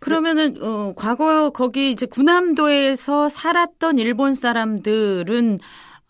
그러면은 0.00 0.62
어 0.62 0.92
과거 0.96 1.50
거기 1.50 1.90
이제 1.90 2.06
군함도에서 2.06 3.28
살았던 3.30 3.98
일본 3.98 4.34
사람들은 4.34 5.58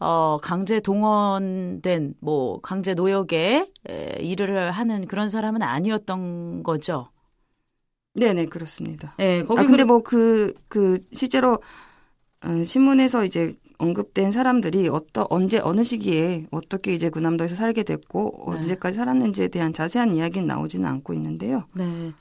어 0.01 0.39
강제 0.43 0.81
동원된 0.81 2.15
뭐 2.21 2.61
강제 2.61 2.95
노역에 2.95 3.71
에, 3.89 4.17
일을 4.21 4.73
하는 4.73 5.07
그런 5.07 5.29
사람은 5.31 5.63
아니었던 5.63 6.63
거죠. 6.65 7.09
네네 8.15 8.47
그렇습니다. 8.47 9.15
예, 9.21 9.43
거기 9.43 9.61
아 9.61 9.67
근데 9.67 9.83
그- 9.83 9.89
뭐그그 9.89 11.05
실제로 11.13 11.55
어, 11.55 11.59
신문에서 12.65 13.25
이제 13.25 13.55
언급된 13.79 14.31
사람들이 14.31 14.89
어떠 14.89 15.27
언제 15.31 15.59
어느 15.59 15.83
시기에 15.83 16.47
어떻게 16.51 16.95
이제 16.95 17.09
군함도에서 17.09 17.57
살게 17.57 17.83
됐고 17.83 18.47
네. 18.51 18.57
언제까지 18.57 18.97
살았는지에 18.97 19.49
대한 19.49 19.73
자세한 19.73 20.15
이야기는 20.15 20.47
나오지는 20.47 20.89
않고 20.89 21.13
있는데요. 21.15 21.65
네. 21.75 22.13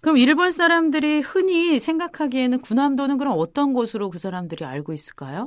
그럼 0.00 0.16
일본 0.18 0.50
사람들이 0.50 1.20
흔히 1.20 1.78
생각하기에는 1.78 2.60
군함도는 2.60 3.18
그럼 3.18 3.34
어떤 3.36 3.72
곳으로 3.72 4.10
그 4.10 4.18
사람들이 4.18 4.64
알고 4.64 4.92
있을까요? 4.92 5.46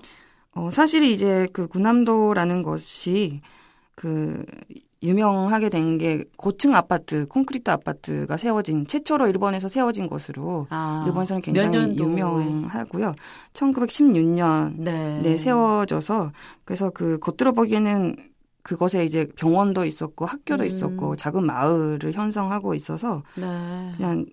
어, 0.54 0.70
사실 0.72 1.04
이제 1.04 1.48
그 1.54 1.68
군함도라는 1.68 2.64
것이 2.64 3.42
그 3.96 4.44
유명하게 5.04 5.70
된 5.70 5.98
게 5.98 6.24
고층 6.38 6.76
아파트, 6.76 7.28
콘크리트 7.28 7.72
아파트가 7.72 8.38
세워진 8.38 8.86
최초로 8.86 9.28
일본에서 9.28 9.68
세워진 9.68 10.08
것으로 10.08 10.68
아, 10.70 11.04
일본에서는 11.08 11.42
몇 11.42 11.72
굉장히? 11.72 11.98
유명하고요. 11.98 13.14
1916년 13.54 14.74
네. 14.78 15.22
네, 15.22 15.38
세워져서 15.38 16.32
그래서 16.66 16.90
그 16.92 17.18
겉들어 17.20 17.52
보기에는 17.52 18.16
그곳에 18.62 19.06
이제 19.06 19.28
병원도 19.38 19.86
있었고 19.86 20.26
학교도 20.26 20.64
음. 20.64 20.66
있었고 20.66 21.16
작은 21.16 21.46
마을을 21.46 22.12
형성하고 22.12 22.74
있어서 22.74 23.24
네. 23.36 23.94
그냥 23.96 24.26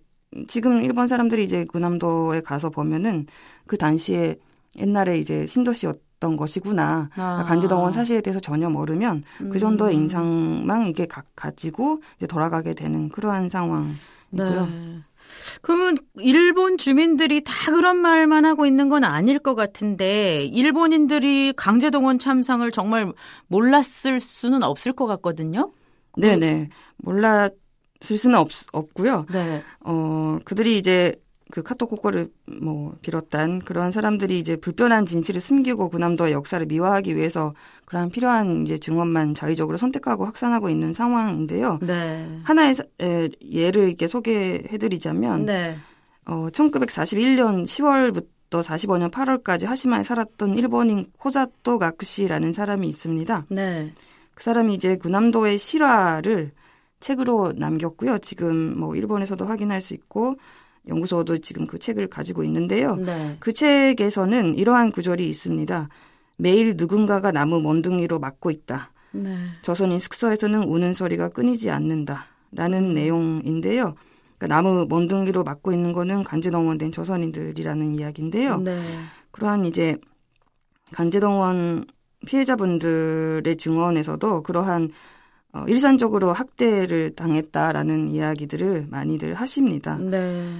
지금 0.49 0.83
일본 0.83 1.06
사람들이 1.06 1.44
이제 1.44 1.64
군함도에 1.64 2.40
가서 2.40 2.68
보면은 2.71 3.26
그 3.66 3.78
당시에 3.78 4.37
옛날에 4.76 5.18
이제 5.18 5.47
신도시였 5.47 6.00
던 6.25 6.37
것이구나. 6.37 7.11
아. 7.16 7.45
간지동원 7.47 7.93
사실에 7.93 8.23
대해서 8.23 8.40
전혀 8.40 8.71
모르면 8.71 9.25
그 9.52 9.59
정도의 9.59 9.95
음. 9.95 10.02
인상만 10.02 10.87
이게 10.87 11.07
가, 11.07 11.23
가지고 11.37 12.00
이제 12.16 12.26
돌아가게 12.26 12.73
되는 12.73 13.11
그러한 13.11 13.50
상황이고요. 13.50 13.97
네. 14.31 15.00
그러면 15.61 15.99
일본 16.16 16.78
주민들이 16.78 17.43
다 17.45 17.52
그런 17.66 17.99
말만 17.99 18.47
하고 18.47 18.64
있는 18.64 18.88
건 18.88 19.04
아닐 19.04 19.38
것 19.38 19.54
같은데 19.54 20.47
일본인들이 20.47 21.52
강제동원 21.57 22.19
참상을 22.19 22.71
정말 22.71 23.12
몰랐을 23.49 24.19
수는 24.21 24.62
없을 24.62 24.93
것 24.93 25.07
같거든요. 25.07 25.73
네네. 26.16 26.71
몰랐을 26.99 27.50
수는 28.00 28.38
없, 28.38 28.49
없고요. 28.73 29.26
네. 29.31 29.62
어, 29.81 30.38
그들이 30.45 30.78
이제 30.78 31.16
그 31.54 31.62
카톡 31.62 31.90
코코를 31.90 32.32
뭐 32.61 32.96
비롯한 33.00 33.61
그러한 33.61 33.92
사람들이 33.92 34.40
이제 34.40 34.56
불편한 34.56 35.06
진실을 35.06 35.40
숨기고 35.40 35.88
군함도의 35.88 36.32
역사를 36.32 36.66
미화하기 36.66 37.14
위해서 37.14 37.54
그러한 37.84 38.11
필요한 38.11 38.62
이제 38.62 38.76
증언만 38.76 39.37
자의적으로 39.37 39.76
선택하고 39.76 40.25
확산하고 40.25 40.68
있는 40.68 40.92
상황인데요. 40.92 41.78
네. 41.80 42.40
하나의 42.42 42.75
예를 43.52 43.87
이렇게 43.87 44.08
소개해드리자면 44.08 45.46
네. 45.46 45.76
어, 46.26 46.49
1941년 46.50 47.62
10월부터 47.62 48.61
45년 48.61 49.12
8월까지 49.12 49.66
하시마에 49.66 50.02
살았던 50.02 50.56
일본인 50.56 51.06
코자토 51.20 51.78
가쿠시라는 51.78 52.52
사람이 52.52 52.88
있습니다. 52.88 53.46
네. 53.50 53.92
그 54.34 54.42
사람이 54.42 54.75
이제 54.75 54.96
군함도의 54.96 55.58
실화를 55.58 56.50
책으로 56.99 57.52
남겼고요. 57.54 58.18
지금 58.18 58.76
뭐 58.76 58.96
일본에서도 58.96 59.46
확인할 59.46 59.80
수 59.80 59.94
있고 59.94 60.34
연구소도 60.88 61.38
지금 61.38 61.67
그 61.67 61.79
책을 61.79 62.09
가지고 62.09 62.45
있는데요. 62.45 62.97
네. 62.97 63.37
그 63.41 63.53
책에서는 63.53 64.57
이러한 64.57 64.93
구절이 64.93 65.29
있습니다. 65.29 65.88
매일 66.37 66.75
누군가가 66.76 67.33
나무 67.33 67.61
먼둥이로 67.61 68.19
맞고 68.19 68.50
있다. 68.50 68.93
네. 69.12 69.37
조선인 69.62 69.99
숙소에서는 69.99 70.64
우는 70.64 70.95
소리가 70.95 71.29
끊이지 71.31 71.71
않는다. 71.71 72.26
라는 72.53 72.95
내용인데요. 72.95 73.95
그러니까 74.38 74.47
나무 74.47 74.87
먼둥이로 74.88 75.43
맞고 75.43 75.73
있는 75.73 75.93
거는 75.93 76.23
간지동원된 76.23 76.93
조선인들이라는 76.93 77.95
이야기인데요. 77.95 78.59
네. 78.59 78.79
그러한 79.31 79.64
이제 79.64 79.97
간제동원 80.93 81.85
피해자분들의 82.26 83.57
증언에서도 83.57 84.43
그러한 84.43 84.91
어, 85.54 85.64
일산적으로 85.68 86.32
학대를 86.32 87.14
당했다라는 87.14 88.08
이야기들을 88.08 88.88
많이들 88.90 89.34
하십니다. 89.34 89.96
네. 89.99 90.50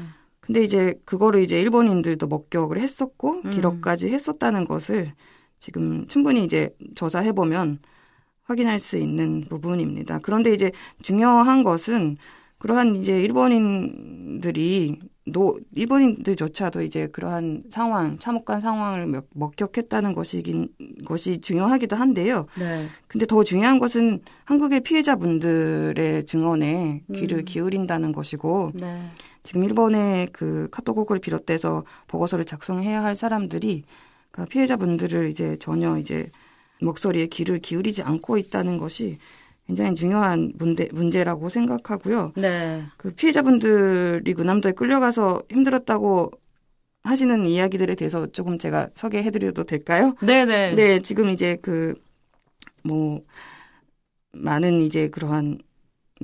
근데 0.41 0.63
이제 0.63 0.95
그거를 1.05 1.43
이제 1.43 1.59
일본인들도 1.59 2.27
목격을 2.27 2.79
했었고 2.79 3.43
음. 3.45 3.51
기록까지 3.51 4.09
했었다는 4.11 4.65
것을 4.67 5.13
지금 5.59 6.07
충분히 6.07 6.45
이제 6.45 6.71
조사해 6.95 7.33
보면 7.33 7.79
확인할 8.45 8.79
수 8.79 8.99
있는 8.99 9.47
부분입니다. 9.49 10.21
그런데 10.23 10.53
이제 10.53 10.71
중요한 11.03 11.65
것은 11.65 12.17
그러한 12.59 12.97
이제 12.97 13.21
일본인들이 13.21 15.01
노 15.27 15.59
일본인들조차도 15.73 16.83
이제 16.83 17.07
그러한 17.07 17.65
상황 17.71 18.19
참혹한 18.19 18.61
상황을 18.61 19.07
목- 19.07 19.31
목격했다는 19.33 20.13
것이긴 20.13 20.69
것이 21.07 21.41
중요하기도 21.41 21.97
한데요. 21.97 22.47
네. 22.59 22.87
근데 23.09 23.25
더 23.25 23.43
중요한 23.43 23.79
것은 23.79 24.21
한국의 24.45 24.81
피해자분들의 24.81 26.27
증언에 26.27 27.03
귀를 27.15 27.39
음. 27.39 27.45
기울인다는 27.47 28.13
것이고 28.13 28.73
네. 28.75 29.01
지금 29.43 29.65
일본의 29.65 30.29
그 30.33 30.69
카톡곡을 30.71 31.21
비롯해서 31.21 31.85
보고서를 32.07 32.45
작성해야 32.45 33.03
할 33.03 33.17
사람들이 33.17 33.85
그 34.31 34.45
피해자분들을 34.45 35.29
이제 35.31 35.57
전혀 35.59 35.97
이제 35.99 36.29
목소리에 36.83 37.27
귀를 37.29 37.61
기울이지 37.61 38.03
않고 38.03 38.37
있다는 38.37 38.77
것이 38.77 39.19
굉장히 39.67 39.95
중요한 39.95 40.53
문제, 40.57 40.89
문제라고 40.93 41.49
생각하고요. 41.49 42.33
네. 42.37 42.83
그 42.97 43.13
피해자분들이 43.13 44.35
군함도에 44.35 44.73
끌려가서 44.73 45.43
힘들었다고 45.51 46.31
하시는 47.03 47.45
이야기들에 47.45 47.95
대해서 47.95 48.27
조금 48.27 48.59
제가 48.59 48.89
소개해드려도 48.95 49.65
될까요? 49.65 50.15
네. 50.23 50.45
네. 50.45 50.75
네, 50.75 51.01
지금 51.01 51.29
이제 51.29 51.57
그, 51.63 51.95
뭐, 52.83 53.23
많은 54.33 54.83
이제 54.83 55.09
그러한 55.09 55.59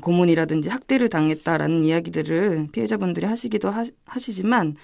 고문이라든지 0.00 0.68
학대를 0.68 1.08
당했다라는 1.08 1.84
이야기들을 1.84 2.68
피해자분들이 2.72 3.26
하시기도 3.26 3.70
하, 3.70 3.84
하시지만 4.04 4.76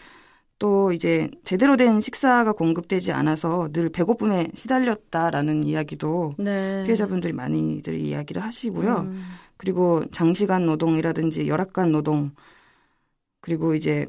또 0.59 0.93
이제 0.93 1.31
제대로 1.45 1.77
된 1.77 2.01
식사가 2.01 2.53
공급되지 2.53 3.13
않아서 3.13 3.69
늘 3.73 3.91
배고픔에 3.91 4.51
시달렸다라는 4.55 5.65
이야기도 5.65 6.35
네. 6.39 6.85
피해자분들이 6.85 7.35
많이들 7.35 7.99
이야기를 8.01 8.43
하시고요. 8.43 8.97
음. 9.01 9.23
그리고 9.59 10.05
장시간 10.13 10.65
노동이라든지 10.65 11.47
열악한 11.49 11.93
노동 11.93 12.31
그리고 13.41 13.75
이제 13.75 14.07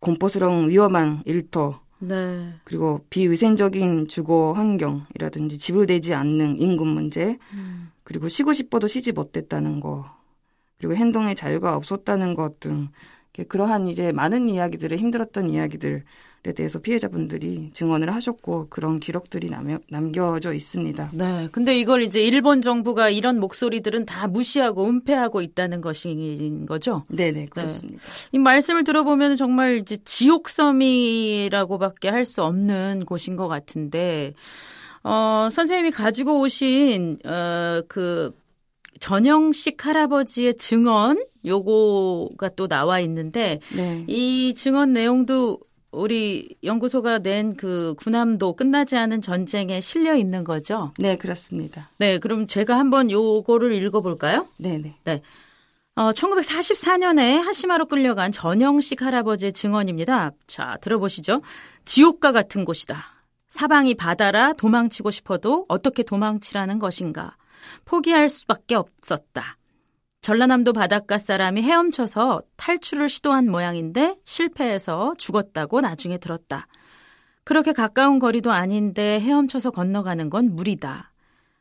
공포스러운 0.00 0.70
위험한 0.70 1.22
일터 1.26 1.80
네. 1.98 2.54
그리고 2.64 3.04
비위생적인 3.10 4.08
주거 4.08 4.52
환경이라든지 4.52 5.58
지불되지 5.58 6.14
않는 6.14 6.58
임금 6.60 6.86
문제 6.86 7.38
음. 7.52 7.90
그리고 8.04 8.28
쉬고 8.28 8.52
싶어도 8.54 8.86
쉬지 8.86 9.12
못했다는 9.12 9.80
거 9.80 10.06
그리고 10.78 10.94
행동의 10.94 11.34
자유가 11.34 11.76
없었다는 11.76 12.34
것 12.34 12.60
등 12.60 12.88
그러한 13.44 13.88
이제 13.88 14.12
많은 14.12 14.48
이야기들을 14.48 14.96
힘들었던 14.98 15.48
이야기들에 15.50 16.02
대해서 16.54 16.78
피해자분들이 16.78 17.70
증언을 17.72 18.14
하셨고 18.14 18.68
그런 18.68 19.00
기록들이 19.00 19.50
남겨, 19.50 19.78
남겨져 19.90 20.52
있습니다. 20.52 21.10
네. 21.12 21.48
근데 21.52 21.76
이걸 21.78 22.02
이제 22.02 22.22
일본 22.22 22.62
정부가 22.62 23.10
이런 23.10 23.38
목소리들은 23.40 24.06
다 24.06 24.26
무시하고 24.28 24.86
은폐하고 24.86 25.42
있다는 25.42 25.80
것인 25.80 26.66
거죠? 26.66 27.04
네네, 27.08 27.46
그렇습니다. 27.46 28.00
네. 28.00 28.28
이 28.32 28.38
말씀을 28.38 28.84
들어보면 28.84 29.36
정말 29.36 29.78
이제 29.78 29.96
지옥섬이라고밖에 30.04 32.08
할 32.08 32.26
수 32.26 32.42
없는 32.42 33.04
곳인 33.06 33.36
것 33.36 33.46
같은데, 33.48 34.34
어, 35.04 35.48
선생님이 35.52 35.92
가지고 35.92 36.40
오신, 36.40 37.20
어, 37.24 37.80
그, 37.88 38.32
전영식 39.00 39.84
할아버지의 39.86 40.56
증언 40.56 41.24
요거가 41.44 42.50
또 42.50 42.68
나와 42.68 43.00
있는데 43.00 43.60
네. 43.74 44.04
이 44.06 44.54
증언 44.54 44.92
내용도 44.92 45.60
우리 45.92 46.56
연구소가 46.62 47.20
낸 47.20 47.56
그 47.56 47.94
군함도 47.98 48.54
끝나지 48.54 48.96
않은 48.96 49.22
전쟁에 49.22 49.80
실려 49.80 50.14
있는 50.14 50.44
거죠? 50.44 50.92
네, 50.98 51.16
그렇습니다. 51.16 51.88
네, 51.98 52.18
그럼 52.18 52.46
제가 52.46 52.78
한번 52.78 53.10
요거를 53.10 53.72
읽어볼까요? 53.72 54.46
네네. 54.58 54.78
네. 54.82 54.94
네. 55.04 55.22
어, 55.94 56.10
1944년에 56.10 57.40
하시마로 57.40 57.86
끌려간 57.86 58.30
전영식 58.30 59.00
할아버지의 59.00 59.52
증언입니다. 59.52 60.32
자, 60.46 60.76
들어보시죠. 60.82 61.40
지옥과 61.86 62.32
같은 62.32 62.66
곳이다. 62.66 63.02
사방이 63.48 63.94
바다라 63.94 64.52
도망치고 64.52 65.10
싶어도 65.10 65.64
어떻게 65.68 66.02
도망치라는 66.02 66.78
것인가. 66.78 67.36
포기할 67.84 68.28
수밖에 68.28 68.74
없었다. 68.74 69.58
전라남도 70.20 70.72
바닷가 70.72 71.18
사람이 71.18 71.62
헤엄쳐서 71.62 72.42
탈출을 72.56 73.08
시도한 73.08 73.48
모양인데 73.48 74.16
실패해서 74.24 75.14
죽었다고 75.18 75.80
나중에 75.80 76.18
들었다. 76.18 76.66
그렇게 77.44 77.72
가까운 77.72 78.18
거리도 78.18 78.50
아닌데 78.50 79.20
헤엄쳐서 79.20 79.70
건너가는 79.70 80.30
건 80.30 80.56
무리다. 80.56 81.12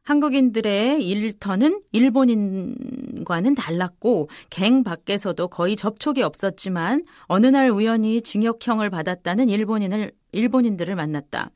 한국인들의 0.02 1.04
일터는 1.04 1.82
일본인과는 1.92 3.56
달랐고 3.56 4.30
갱 4.50 4.84
밖에서도 4.84 5.48
거의 5.48 5.76
접촉이 5.76 6.22
없었지만 6.22 7.06
어느 7.24 7.48
날 7.48 7.70
우연히 7.70 8.22
징역형을 8.22 8.90
받았다는 8.90 9.50
일본인을 9.50 10.12
일본인들을 10.32 10.96
만났다. 10.96 11.52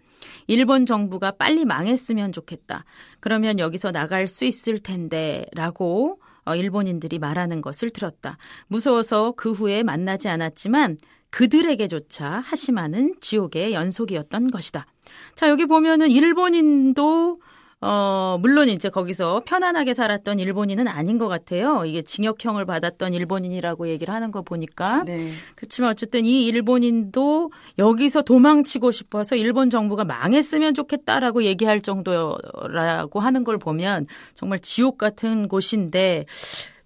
일본 0.48 0.86
정부가 0.86 1.32
빨리 1.32 1.66
망했으면 1.66 2.32
좋겠다. 2.32 2.86
그러면 3.20 3.60
여기서 3.60 3.92
나갈 3.92 4.28
수 4.28 4.46
있을 4.46 4.80
텐데 4.80 5.46
라고 5.54 6.20
어, 6.46 6.56
일본인들이 6.56 7.20
말하는 7.20 7.62
것을 7.62 7.90
들었다. 7.90 8.38
무서워서 8.68 9.34
그 9.36 9.52
후에 9.52 9.84
만나지 9.84 10.30
않았지만 10.30 10.98
그들에게조차 11.30 12.44
하시마는 12.46 13.16
지옥의 13.22 13.74
연속이었던 13.74 14.50
것이다. 14.52 14.88
자, 15.36 15.50
여기 15.50 15.66
보면은 15.66 16.10
일본인도 16.10 17.40
어, 17.82 18.38
물론 18.42 18.68
이제 18.68 18.90
거기서 18.90 19.44
편안하게 19.46 19.94
살았던 19.94 20.40
일본인은 20.40 20.88
아닌 20.88 21.18
것 21.18 21.30
같아요. 21.30 21.86
이게 21.86 22.02
징역형을 22.02 22.66
받았던 22.66 23.14
일본인이라고 23.14 23.88
얘기를 23.88 24.14
하는 24.14 24.32
거 24.32 24.42
보니까. 24.42 25.04
네. 25.06 25.32
그렇지만 25.56 25.92
어쨌든 25.92 26.26
이 26.26 26.46
일본인도 26.46 27.52
여기서 27.78 28.24
도망치고 28.24 28.92
싶어서 28.92 29.38
일본 29.38 29.70
정부가 29.70 30.04
망했으면 30.04 30.74
좋겠다라고 30.74 31.44
얘기할 31.44 31.80
정도라고 31.80 33.22
하는 33.22 33.44
걸 33.46 33.58
보면 33.58 34.06
정말 34.34 34.60
지옥 34.60 34.98
같은 34.98 35.48
곳인데 35.48 36.26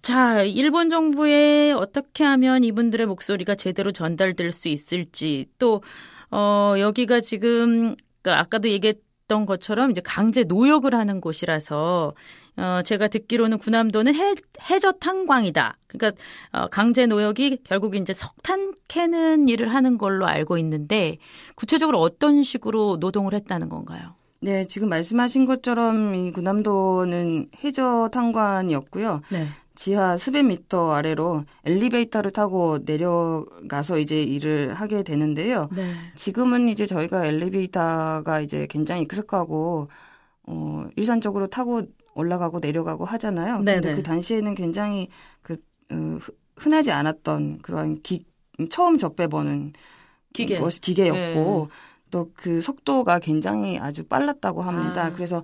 자, 0.00 0.42
일본 0.42 0.90
정부에 0.90 1.72
어떻게 1.72 2.24
하면 2.24 2.62
이분들의 2.62 3.06
목소리가 3.06 3.54
제대로 3.56 3.90
전달될 3.90 4.52
수 4.52 4.68
있을지 4.68 5.46
또 5.58 5.82
어, 6.30 6.74
여기가 6.78 7.20
지금 7.20 7.96
그 8.22 8.32
아까도 8.32 8.68
얘기했 8.68 9.03
던 9.26 9.46
것처럼 9.46 9.90
이제 9.90 10.00
강제 10.04 10.44
노역을 10.44 10.94
하는 10.94 11.20
곳이라서 11.20 12.14
어 12.56 12.80
제가 12.84 13.08
듣기로는 13.08 13.58
군함도는 13.58 14.14
해, 14.14 14.34
해저 14.70 14.92
탄광이다. 14.92 15.78
그러니까 15.86 16.22
어 16.52 16.66
강제 16.68 17.06
노역이 17.06 17.58
결국 17.64 17.96
이제 17.96 18.12
석탄 18.12 18.74
캐는 18.88 19.48
일을 19.48 19.68
하는 19.68 19.98
걸로 19.98 20.26
알고 20.26 20.58
있는데 20.58 21.16
구체적으로 21.54 22.00
어떤 22.00 22.42
식으로 22.42 22.98
노동을 23.00 23.32
했다는 23.34 23.68
건가요? 23.68 24.14
네, 24.40 24.66
지금 24.66 24.90
말씀하신 24.90 25.46
것처럼 25.46 26.14
이 26.14 26.30
군함도는 26.30 27.48
해저 27.64 28.10
탄광이었고요. 28.12 29.22
네. 29.30 29.46
지하 29.74 30.16
수백 30.16 30.44
미터 30.44 30.92
아래로 30.92 31.44
엘리베이터를 31.64 32.30
타고 32.30 32.78
내려가서 32.84 33.98
이제 33.98 34.22
일을 34.22 34.74
하게 34.74 35.02
되는데요. 35.02 35.68
네. 35.74 35.92
지금은 36.14 36.68
이제 36.68 36.86
저희가 36.86 37.26
엘리베이터가 37.26 38.40
이제 38.40 38.66
굉장히 38.70 39.02
익숙하고 39.02 39.88
어 40.46 40.86
일산적으로 40.96 41.48
타고 41.48 41.82
올라가고 42.14 42.60
내려가고 42.60 43.04
하잖아요. 43.04 43.58
네네. 43.60 43.74
근데 43.74 43.88
네. 43.90 43.96
그 43.96 44.02
당시에는 44.02 44.54
굉장히 44.54 45.08
그 45.42 45.56
어, 45.90 46.18
흔하지 46.56 46.92
않았던 46.92 47.58
그런 47.62 48.00
기 48.02 48.24
처음 48.70 48.98
접해보는 48.98 49.72
기계 50.32 50.60
것이 50.60 50.80
기계였고 50.80 51.68
네. 51.68 52.10
또그 52.10 52.60
속도가 52.60 53.18
굉장히 53.18 53.78
아주 53.78 54.04
빨랐다고 54.04 54.62
합니다. 54.62 55.06
아. 55.06 55.12
그래서 55.12 55.42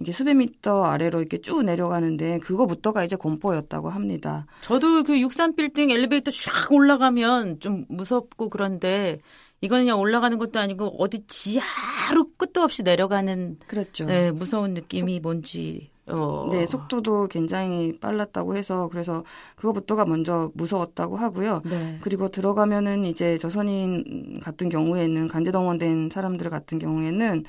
이게 0.00 0.12
수백 0.12 0.34
미터 0.34 0.84
아래로 0.84 1.20
이렇게 1.20 1.40
쭉 1.42 1.62
내려가는데 1.62 2.38
그거부터가 2.38 3.04
이제 3.04 3.16
공포였다고 3.16 3.90
합니다. 3.90 4.46
저도 4.62 5.04
그 5.04 5.12
63빌딩 5.14 5.90
엘리베이터 5.90 6.30
쫙 6.30 6.72
올라가면 6.72 7.60
좀 7.60 7.84
무섭고 7.88 8.48
그런데 8.48 9.18
이건 9.60 9.80
그냥 9.80 10.00
올라가는 10.00 10.36
것도 10.38 10.58
아니고 10.58 10.96
어디 10.98 11.26
지하로 11.26 12.30
끝도 12.38 12.62
없이 12.62 12.82
내려가는 12.82 13.58
그렇죠. 13.66 14.06
네, 14.06 14.30
무서운 14.30 14.72
느낌이 14.72 15.16
속, 15.16 15.22
뭔지 15.22 15.90
어. 16.06 16.48
네, 16.50 16.64
속도도 16.64 17.28
굉장히 17.28 17.98
빨랐다고 18.00 18.56
해서 18.56 18.88
그래서 18.90 19.22
그거부터가 19.56 20.06
먼저 20.06 20.50
무서웠다고 20.54 21.18
하고요. 21.18 21.60
네. 21.64 21.98
그리고 22.00 22.28
들어가면은 22.28 23.04
이제 23.04 23.36
조선인 23.36 24.40
같은 24.40 24.70
경우에는 24.70 25.28
간제동원된 25.28 26.08
사람들 26.10 26.48
같은 26.48 26.78
경우에는 26.78 27.44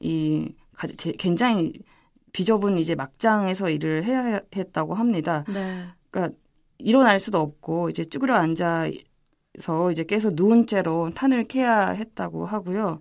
이 0.00 0.52
굉장히 1.18 1.72
비좁은 2.32 2.78
이제 2.78 2.94
막장에서 2.94 3.70
일을 3.70 4.04
해야 4.04 4.40
했다고 4.54 4.94
합니다. 4.94 5.44
네. 5.52 5.84
그러니까 6.10 6.36
일어날 6.78 7.20
수도 7.20 7.40
없고 7.40 7.90
이제 7.90 8.04
쭈그려 8.04 8.34
앉아서 8.36 9.90
이제 9.92 10.04
계속 10.04 10.34
누운 10.34 10.66
채로 10.66 11.10
탄을 11.10 11.44
캐야 11.44 11.90
했다고 11.90 12.46
하고요. 12.46 12.98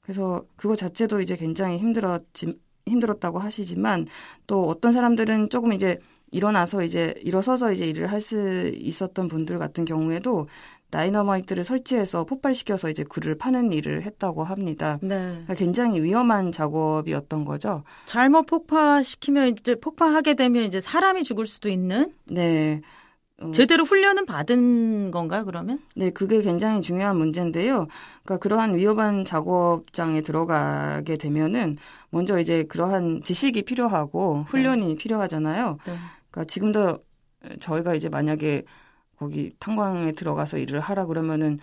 그래서 0.00 0.44
그거 0.56 0.74
자체도 0.76 1.20
이제 1.20 1.36
굉장히 1.36 1.78
힘들었지 1.78 2.58
힘들었다고 2.86 3.38
하시지만 3.38 4.06
또 4.46 4.66
어떤 4.68 4.92
사람들은 4.92 5.50
조금 5.50 5.72
이제 5.72 5.98
일어나서 6.32 6.82
이제 6.82 7.14
일어서서 7.22 7.72
이제 7.72 7.86
일을 7.86 8.10
할 8.10 8.20
수 8.20 8.70
있었던 8.74 9.28
분들 9.28 9.58
같은 9.58 9.84
경우에도 9.84 10.48
다이너마이트를 10.90 11.64
설치해서 11.64 12.24
폭발시켜서 12.24 12.88
이제 12.90 13.04
굴을 13.04 13.36
파는 13.38 13.72
일을 13.72 14.02
했다고 14.02 14.44
합니다. 14.44 14.98
네. 15.02 15.16
그러니까 15.16 15.54
굉장히 15.54 16.02
위험한 16.02 16.52
작업이었던 16.52 17.44
거죠. 17.44 17.84
잘못 18.06 18.46
폭파시키면 18.46 19.48
이제 19.48 19.74
폭파하게 19.74 20.34
되면 20.34 20.64
이제 20.64 20.80
사람이 20.80 21.22
죽을 21.22 21.46
수도 21.46 21.68
있는? 21.68 22.12
네. 22.26 22.80
어. 23.40 23.50
제대로 23.52 23.84
훈련은 23.84 24.26
받은 24.26 25.10
건가요, 25.10 25.44
그러면? 25.44 25.80
네, 25.96 26.10
그게 26.10 26.40
굉장히 26.42 26.82
중요한 26.82 27.16
문제인데요. 27.16 27.86
그러니까 28.22 28.36
그러한 28.38 28.76
위험한 28.76 29.24
작업장에 29.24 30.20
들어가게 30.20 31.16
되면은 31.16 31.78
먼저 32.10 32.38
이제 32.38 32.64
그러한 32.64 33.22
지식이 33.22 33.62
필요하고 33.62 34.44
훈련이 34.48 34.88
네. 34.88 34.94
필요하잖아요. 34.94 35.78
네. 35.84 35.92
그러니까 36.30 36.44
지금도 36.50 36.98
저희가 37.60 37.94
이제 37.94 38.08
만약에 38.08 38.64
거기 39.20 39.52
탄광에 39.58 40.12
들어가서 40.12 40.56
일을 40.56 40.80
하라 40.80 41.04
그러면은 41.04 41.58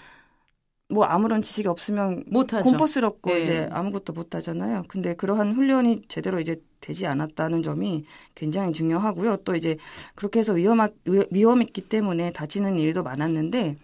뭐 0.89 1.05
아무런 1.05 1.41
지식이 1.41 1.67
없으면 1.67 2.23
못하죠. 2.27 2.69
공포스럽고 2.69 3.31
네. 3.31 3.41
이제 3.41 3.69
아무것도 3.71 4.13
못 4.13 4.35
하잖아요. 4.35 4.83
근데 4.87 5.15
그러한 5.15 5.53
훈련이 5.53 6.03
제대로 6.07 6.39
이제 6.39 6.61
되지 6.81 7.07
않았다는 7.07 7.63
점이 7.63 8.05
굉장히 8.35 8.73
중요하고요. 8.73 9.37
또 9.37 9.55
이제 9.55 9.75
그렇게 10.13 10.39
해서 10.39 10.53
위험하, 10.53 10.87
위험했기 11.31 11.81
때문에 11.89 12.31
다치는 12.31 12.77
일도 12.77 13.01
많았는데 13.01 13.75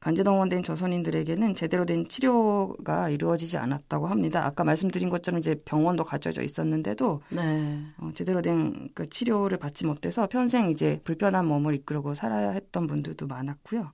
간제동원된 0.00 0.62
조선인들에게는 0.62 1.54
제대로 1.54 1.84
된 1.86 2.06
치료가 2.08 3.10
이루어지지 3.10 3.58
않았다고 3.58 4.06
합니다. 4.06 4.44
아까 4.44 4.64
말씀드린 4.64 5.10
것처럼 5.10 5.38
이제 5.40 5.54
병원도 5.64 6.04
갖춰져 6.04 6.42
있었는데도 6.42 7.22
네. 7.30 7.82
어, 7.98 8.10
제대로 8.14 8.42
된 8.42 8.88
그 8.94 9.08
치료를 9.08 9.58
받지 9.58 9.86
못해서 9.86 10.26
평생 10.26 10.68
이제 10.70 11.00
불편한 11.04 11.46
몸을 11.46 11.74
이끌고 11.74 12.14
살아야 12.14 12.50
했던 12.50 12.86
분들도 12.86 13.26
많았고요. 13.26 13.92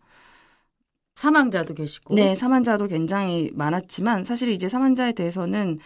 사망자도 1.15 1.75
계시고. 1.75 2.15
네, 2.15 2.35
사망자도 2.35 2.89
굉장히 2.89 3.51
많았지만 3.55 4.25
사실 4.25 4.51
이제 4.51 4.69
사망자에 4.69 5.13
대해서는 5.13 5.79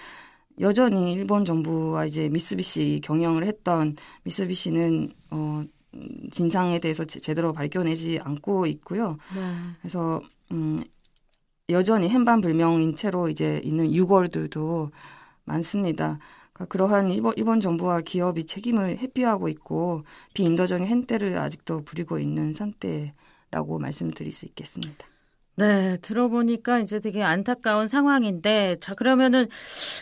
여전히 0.61 1.13
일본 1.13 1.45
정부와 1.45 2.05
이제 2.07 2.29
미쓰비시 2.29 3.01
경영을 3.03 3.47
했던 3.47 3.97
미쓰비시는 4.25 5.13
어 5.31 5.65
진상에 6.31 6.79
대해서 6.79 7.05
제대로 7.05 7.53
밝혀내지 7.53 8.21
않고 8.23 8.67
있고요. 8.67 9.17
네. 9.35 9.41
그래서 9.81 10.21
음 10.53 10.83
여전히 11.69 12.09
행방 12.09 12.41
불명인 12.41 12.95
채로 12.95 13.29
이제 13.29 13.61
있는 13.65 13.93
유골들도 13.93 14.91
많습니다. 15.45 16.19
그러니까 16.53 16.65
그러한 16.67 17.11
일본, 17.11 17.35
일본 17.37 17.61
정부와 17.61 18.03
기업이 18.03 18.45
책임을 18.45 18.99
회피하고 18.99 19.49
있고 19.49 20.05
비인도적인 20.35 20.87
행태를 20.87 21.39
아직도 21.39 21.85
부리고 21.85 22.19
있는 22.19 22.53
상태라고 22.53 23.79
말씀드릴 23.79 24.33
수 24.33 24.47
있겠습니다. 24.47 25.10
네, 25.57 25.99
들어보니까 26.01 26.79
이제 26.79 27.01
되게 27.01 27.23
안타까운 27.23 27.87
상황인데, 27.87 28.77
자, 28.81 28.95
그러면은, 28.95 29.47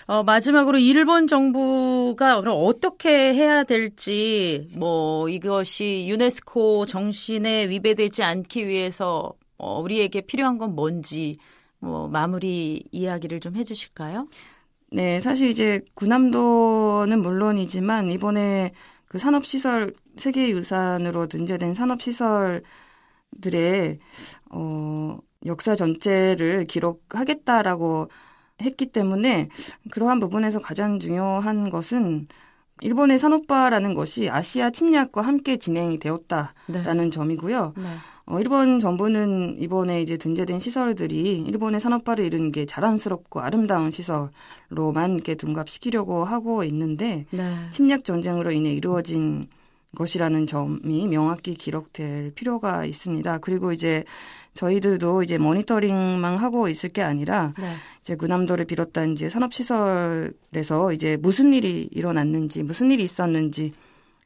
어, 0.06 0.22
마지막으로 0.22 0.78
일본 0.78 1.26
정부가 1.26 2.40
그럼 2.40 2.56
어떻게 2.60 3.34
해야 3.34 3.64
될지, 3.64 4.68
뭐, 4.76 5.28
이것이 5.28 6.06
유네스코 6.08 6.86
정신에 6.86 7.68
위배되지 7.70 8.22
않기 8.22 8.68
위해서, 8.68 9.32
어, 9.56 9.80
우리에게 9.80 10.20
필요한 10.22 10.58
건 10.58 10.74
뭔지, 10.76 11.36
뭐, 11.80 12.06
마무리 12.08 12.84
이야기를 12.92 13.40
좀 13.40 13.56
해주실까요? 13.56 14.28
네, 14.92 15.20
사실 15.20 15.48
이제 15.50 15.80
군함도는 15.94 17.20
물론이지만, 17.22 18.10
이번에 18.10 18.72
그 19.06 19.18
산업시설, 19.18 19.92
세계유산으로 20.16 21.26
등재된 21.28 21.74
산업시설들의, 21.74 22.62
어, 24.50 25.18
역사 25.46 25.74
전체를 25.74 26.66
기록하겠다라고 26.66 28.08
했기 28.60 28.86
때문에 28.86 29.48
그러한 29.90 30.18
부분에서 30.18 30.58
가장 30.58 30.98
중요한 30.98 31.70
것은 31.70 32.26
일본의 32.80 33.18
산업화라는 33.18 33.94
것이 33.94 34.28
아시아 34.30 34.70
침략과 34.70 35.22
함께 35.22 35.56
진행이 35.56 35.98
되었다라는 35.98 37.04
네. 37.04 37.10
점이고요. 37.10 37.74
네. 37.76 37.82
어, 38.26 38.38
일본 38.40 38.78
정부는 38.78 39.56
이번에 39.58 40.02
이제 40.02 40.16
등재된 40.16 40.60
시설들이 40.60 41.38
일본의 41.38 41.80
산업화를 41.80 42.26
이룬 42.26 42.52
게 42.52 42.66
자랑스럽고 42.66 43.40
아름다운 43.40 43.90
시설로만 43.90 45.14
이렇게 45.14 45.34
둔갑시키려고 45.34 46.24
하고 46.24 46.62
있는데 46.64 47.26
네. 47.30 47.42
침략 47.70 48.04
전쟁으로 48.04 48.52
인해 48.52 48.70
이루어진 48.72 49.46
것이라는 49.96 50.46
점이 50.46 51.08
명확히 51.08 51.54
기록될 51.54 52.32
필요가 52.34 52.84
있습니다. 52.84 53.38
그리고 53.38 53.72
이제 53.72 54.04
저희들도 54.54 55.22
이제 55.22 55.38
모니터링만 55.38 56.36
하고 56.38 56.68
있을 56.68 56.90
게 56.90 57.02
아니라 57.02 57.54
네. 57.58 57.74
이제 58.00 58.16
군함도를 58.16 58.64
비롯한 58.64 59.12
이제 59.12 59.28
산업시설에서 59.28 60.92
이제 60.92 61.16
무슨 61.16 61.52
일이 61.52 61.88
일어났는지 61.92 62.62
무슨 62.62 62.90
일이 62.90 63.02
있었는지 63.02 63.72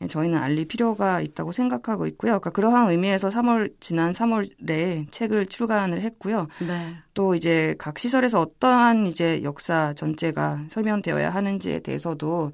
저희는 0.08 0.38
알릴 0.38 0.66
필요가 0.66 1.20
있다고 1.20 1.52
생각하고 1.52 2.06
있고요. 2.08 2.40
그러니까 2.40 2.50
그러한 2.50 2.90
의미에서 2.90 3.28
3월 3.28 3.72
지난 3.78 4.12
3월에 4.12 5.10
책을 5.10 5.46
출간을 5.46 6.00
했고요. 6.00 6.48
네. 6.66 6.96
또 7.14 7.34
이제 7.34 7.76
각 7.78 7.98
시설에서 7.98 8.40
어떠한 8.40 9.06
이제 9.06 9.42
역사 9.42 9.92
전체가 9.94 10.64
설명되어야 10.68 11.30
하는지에 11.30 11.80
대해서도 11.80 12.52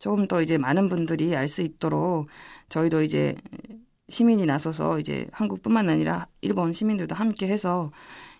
조금 0.00 0.26
더 0.26 0.42
이제 0.42 0.58
많은 0.58 0.88
분들이 0.88 1.36
알 1.36 1.46
수 1.46 1.62
있도록 1.62 2.26
저희도 2.68 3.02
이제 3.02 3.36
시민이 4.08 4.46
나서서 4.46 4.98
이제 4.98 5.28
한국뿐만 5.32 5.88
아니라 5.88 6.26
일본 6.40 6.72
시민들도 6.72 7.14
함께 7.14 7.46
해서 7.46 7.92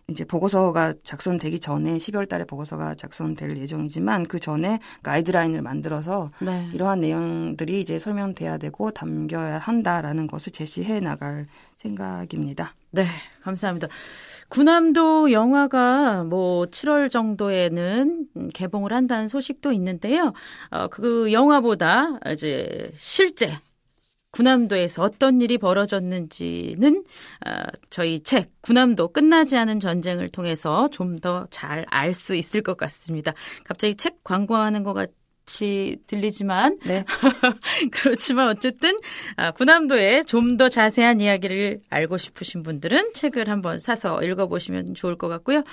이제 0.09 0.25
보고서가 0.25 0.95
작성되기 1.05 1.61
전에 1.61 1.97
12월 1.97 2.29
달에 2.29 2.45
보고서가 2.45 2.97
작성될 2.97 3.57
예정이지만 3.59 4.27
그 4.27 4.41
전에 4.41 4.81
가이드라인을 5.05 5.63
만들어서 5.63 6.33
네. 6.41 6.69
이러한 6.73 7.01
내용들이 7.01 7.81
이제 7.81 7.99
설명돼야 8.01 8.59
되고 8.59 8.91
담겨야 8.91 9.59
한다라는 9.59 10.27
것을 10.27 10.51
제시해 10.51 10.99
나갈 10.99 11.47
생각입니다. 11.79 12.75
네, 12.93 13.05
감사합니다. 13.43 13.89
군함도 14.49 15.31
영화가 15.33 16.25
뭐 16.25 16.67
7월 16.67 17.09
정도에는 17.09 18.27
개봉을 18.53 18.93
한다는 18.93 19.29
소식도 19.29 19.73
있는데요. 19.73 20.33
어, 20.71 20.89
그 20.89 21.33
영화보다 21.33 22.19
이제 22.33 22.91
실제 22.97 23.57
군함도에서 24.33 25.03
어떤 25.05 25.41
일이 25.41 25.59
벌어졌는지는 25.59 27.05
어, 27.47 27.51
저희 27.91 28.21
책 28.23 28.51
군함도 28.63 29.09
끝나지 29.13 29.57
않은 29.57 29.81
전쟁을 29.81 30.29
통해서 30.31 30.89
좀 30.91 31.17
더 31.19 31.47
잘 31.51 31.87
알 31.91 32.15
수 32.15 32.35
있을 32.35 32.63
것 32.63 32.77
같습니다. 32.77 33.33
갑자기 33.65 33.95
책 33.97 34.23
광고하는 34.25 34.83
것 34.85 34.95
같. 34.95 35.11
같이 35.51 35.99
들리지만 36.07 36.79
네. 36.87 37.05
그렇지만 37.91 38.49
어쨌든 38.49 38.99
아, 39.37 39.51
군함도에 39.51 40.23
좀더 40.23 40.69
자세한 40.69 41.21
이야기를 41.21 41.81
알고 41.91 42.19
싶으신 42.19 42.63
분들은 42.63 43.13
책을 43.15 43.49
한번 43.49 43.79
사서 43.79 44.23
읽어보시면 44.23 44.95
좋을 44.95 45.17
것 45.17 45.29
같고요. 45.29 45.65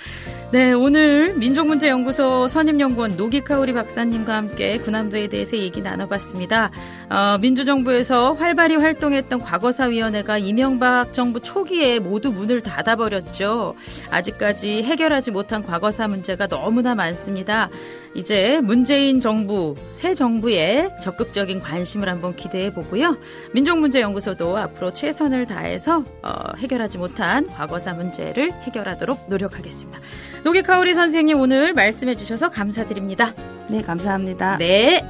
네 0.50 0.72
오늘 0.72 1.34
민족문제연구소 1.34 2.48
선임연구원 2.48 3.16
노기카오리 3.16 3.72
박사님과 3.72 4.34
함께 4.34 4.78
군함도에 4.78 5.28
대해서 5.28 5.56
얘기 5.56 5.80
나눠봤습니다. 5.80 6.70
어, 7.08 7.38
민주정부에서 7.40 8.34
활발히 8.34 8.76
활동했던 8.76 9.40
과거사위원회가 9.40 10.38
이명박 10.38 11.12
정부 11.14 11.40
초기에 11.40 12.00
모두 12.00 12.32
문을 12.32 12.62
닫아버렸죠. 12.62 13.76
아직까지 14.10 14.82
해결하지 14.82 15.30
못한 15.30 15.62
과거사 15.62 16.08
문제가 16.08 16.48
너무나 16.48 16.94
많습니다. 16.94 17.70
이제 18.14 18.60
문재인 18.62 19.20
정부, 19.20 19.57
새 19.90 20.14
정부의 20.14 20.90
적극적인 21.02 21.60
관심을 21.60 22.08
한번 22.08 22.36
기대해 22.36 22.72
보고요. 22.72 23.16
민족문제연구소도 23.52 24.56
앞으로 24.56 24.92
최선을 24.92 25.46
다해서 25.46 26.04
어, 26.22 26.32
해결하지 26.58 26.98
못한 26.98 27.46
과거사 27.46 27.94
문제를 27.94 28.52
해결하도록 28.52 29.28
노력하겠습니다. 29.28 30.00
노기카오리 30.44 30.94
선생님 30.94 31.40
오늘 31.40 31.72
말씀해 31.72 32.14
주셔서 32.16 32.50
감사드립니다. 32.50 33.34
네, 33.68 33.82
감사합니다. 33.82 34.58
네. 34.58 35.02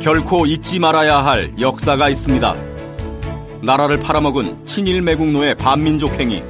결코 0.00 0.46
잊지 0.46 0.78
말아야 0.78 1.24
할 1.24 1.52
역사가 1.58 2.08
있습니다. 2.10 2.54
나라를 3.62 3.98
팔아먹은 3.98 4.64
친일 4.64 5.02
매국노의 5.02 5.56
반민족 5.56 6.20
행위. 6.20 6.44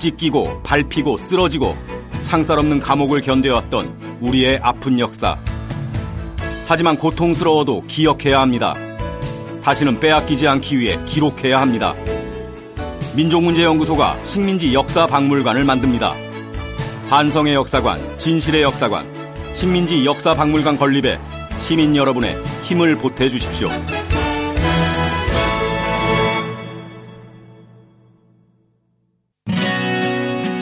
찢기고 0.00 0.62
밟히고 0.64 1.18
쓰러지고 1.18 1.76
창살 2.24 2.58
없는 2.58 2.80
감옥을 2.80 3.20
견뎌왔던 3.20 4.18
우리의 4.20 4.58
아픈 4.62 4.98
역사. 4.98 5.38
하지만 6.66 6.96
고통스러워도 6.96 7.84
기억해야 7.86 8.40
합니다. 8.40 8.74
다시는 9.62 10.00
빼앗기지 10.00 10.48
않기 10.48 10.78
위해 10.78 10.98
기록해야 11.04 11.60
합니다. 11.60 11.94
민족문제연구소가 13.14 14.22
식민지 14.22 14.72
역사 14.72 15.06
박물관을 15.06 15.64
만듭니다. 15.64 16.14
반성의 17.10 17.54
역사관, 17.54 18.00
진실의 18.16 18.62
역사관, 18.62 19.04
식민지 19.54 20.06
역사 20.06 20.32
박물관 20.32 20.76
건립에 20.76 21.18
시민 21.58 21.94
여러분의 21.94 22.36
힘을 22.62 22.96
보태 22.96 23.28
주십시오. 23.28 23.68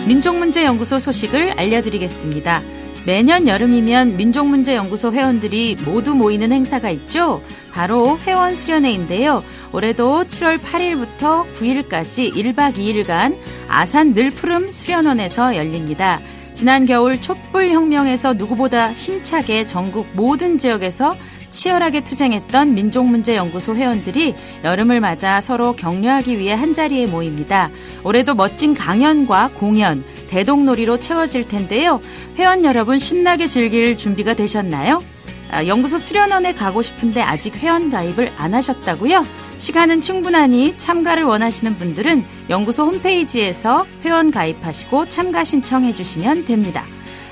민족문제연구소 0.08 0.98
소식을 0.98 1.52
알려드리겠습니다. 1.58 2.62
매년 3.04 3.46
여름이면 3.46 4.16
민족문제연구소 4.16 5.12
회원들이 5.12 5.76
모두 5.84 6.14
모이는 6.14 6.50
행사가 6.50 6.88
있죠. 6.90 7.42
바로 7.72 8.18
회원 8.26 8.54
수련회인데요. 8.54 9.44
올해도 9.72 10.24
7월 10.24 10.58
8일부터 10.58 11.44
9일까지 11.52 12.34
1박 12.34 12.76
2일간 12.76 13.38
아산 13.68 14.14
늘푸름 14.14 14.70
수련원에서 14.70 15.56
열립니다. 15.56 16.20
지난 16.54 16.86
겨울 16.86 17.20
촛불 17.20 17.70
혁명에서 17.70 18.32
누구보다 18.34 18.92
힘차게 18.92 19.66
전국 19.66 20.08
모든 20.14 20.58
지역에서 20.58 21.16
치열하게 21.50 22.02
투쟁했던 22.02 22.74
민족문제연구소 22.74 23.74
회원들이 23.76 24.34
여름을 24.64 25.00
맞아 25.00 25.40
서로 25.40 25.72
격려하기 25.74 26.38
위해 26.38 26.54
한자리에 26.54 27.06
모입니다. 27.06 27.70
올해도 28.04 28.34
멋진 28.34 28.74
강연과 28.74 29.50
공연, 29.54 30.04
대동놀이로 30.28 30.98
채워질 31.00 31.48
텐데요. 31.48 32.00
회원 32.36 32.64
여러분 32.64 32.98
신나게 32.98 33.48
즐길 33.48 33.96
준비가 33.96 34.34
되셨나요? 34.34 35.02
아, 35.50 35.66
연구소 35.66 35.98
수련원에 35.98 36.52
가고 36.52 36.82
싶은데 36.82 37.22
아직 37.22 37.56
회원 37.56 37.90
가입을 37.90 38.32
안 38.36 38.54
하셨다고요? 38.54 39.24
시간은 39.56 40.00
충분하니 40.00 40.76
참가를 40.76 41.24
원하시는 41.24 41.76
분들은 41.78 42.24
연구소 42.50 42.84
홈페이지에서 42.84 43.86
회원 44.04 44.30
가입하시고 44.30 45.08
참가 45.08 45.44
신청해 45.44 45.94
주시면 45.94 46.44
됩니다. 46.44 46.84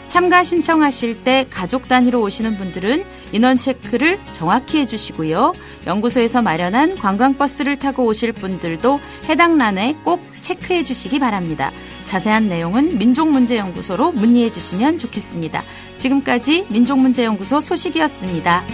참가 0.09 0.43
신청하실 0.45 1.25
때 1.25 1.47
가족 1.51 1.89
단위로 1.89 2.21
오시는 2.23 2.57
분들은 2.57 3.05
인원 3.33 3.59
체크를 3.59 4.19
정확히 4.33 4.79
해주시고요. 4.81 5.53
연구소에서 5.87 6.43
마련한 6.43 6.97
관광버스를 6.97 7.79
타고 7.79 8.05
오실 8.05 8.33
분들도 8.33 9.01
해당 9.29 9.59
란에 9.59 9.95
꼭 10.05 10.23
체크해 10.41 10.85
주시기 10.85 11.19
바랍니다. 11.19 11.73
자세한 12.05 12.49
내용은 12.49 12.99
민족문제연구소로 12.99 14.13
문의해 14.13 14.51
주시면 14.51 14.99
좋겠습니다. 14.99 15.63
지금까지 15.97 16.67
민족문제연구소 16.71 17.61
소식이었습니다. 17.61 18.65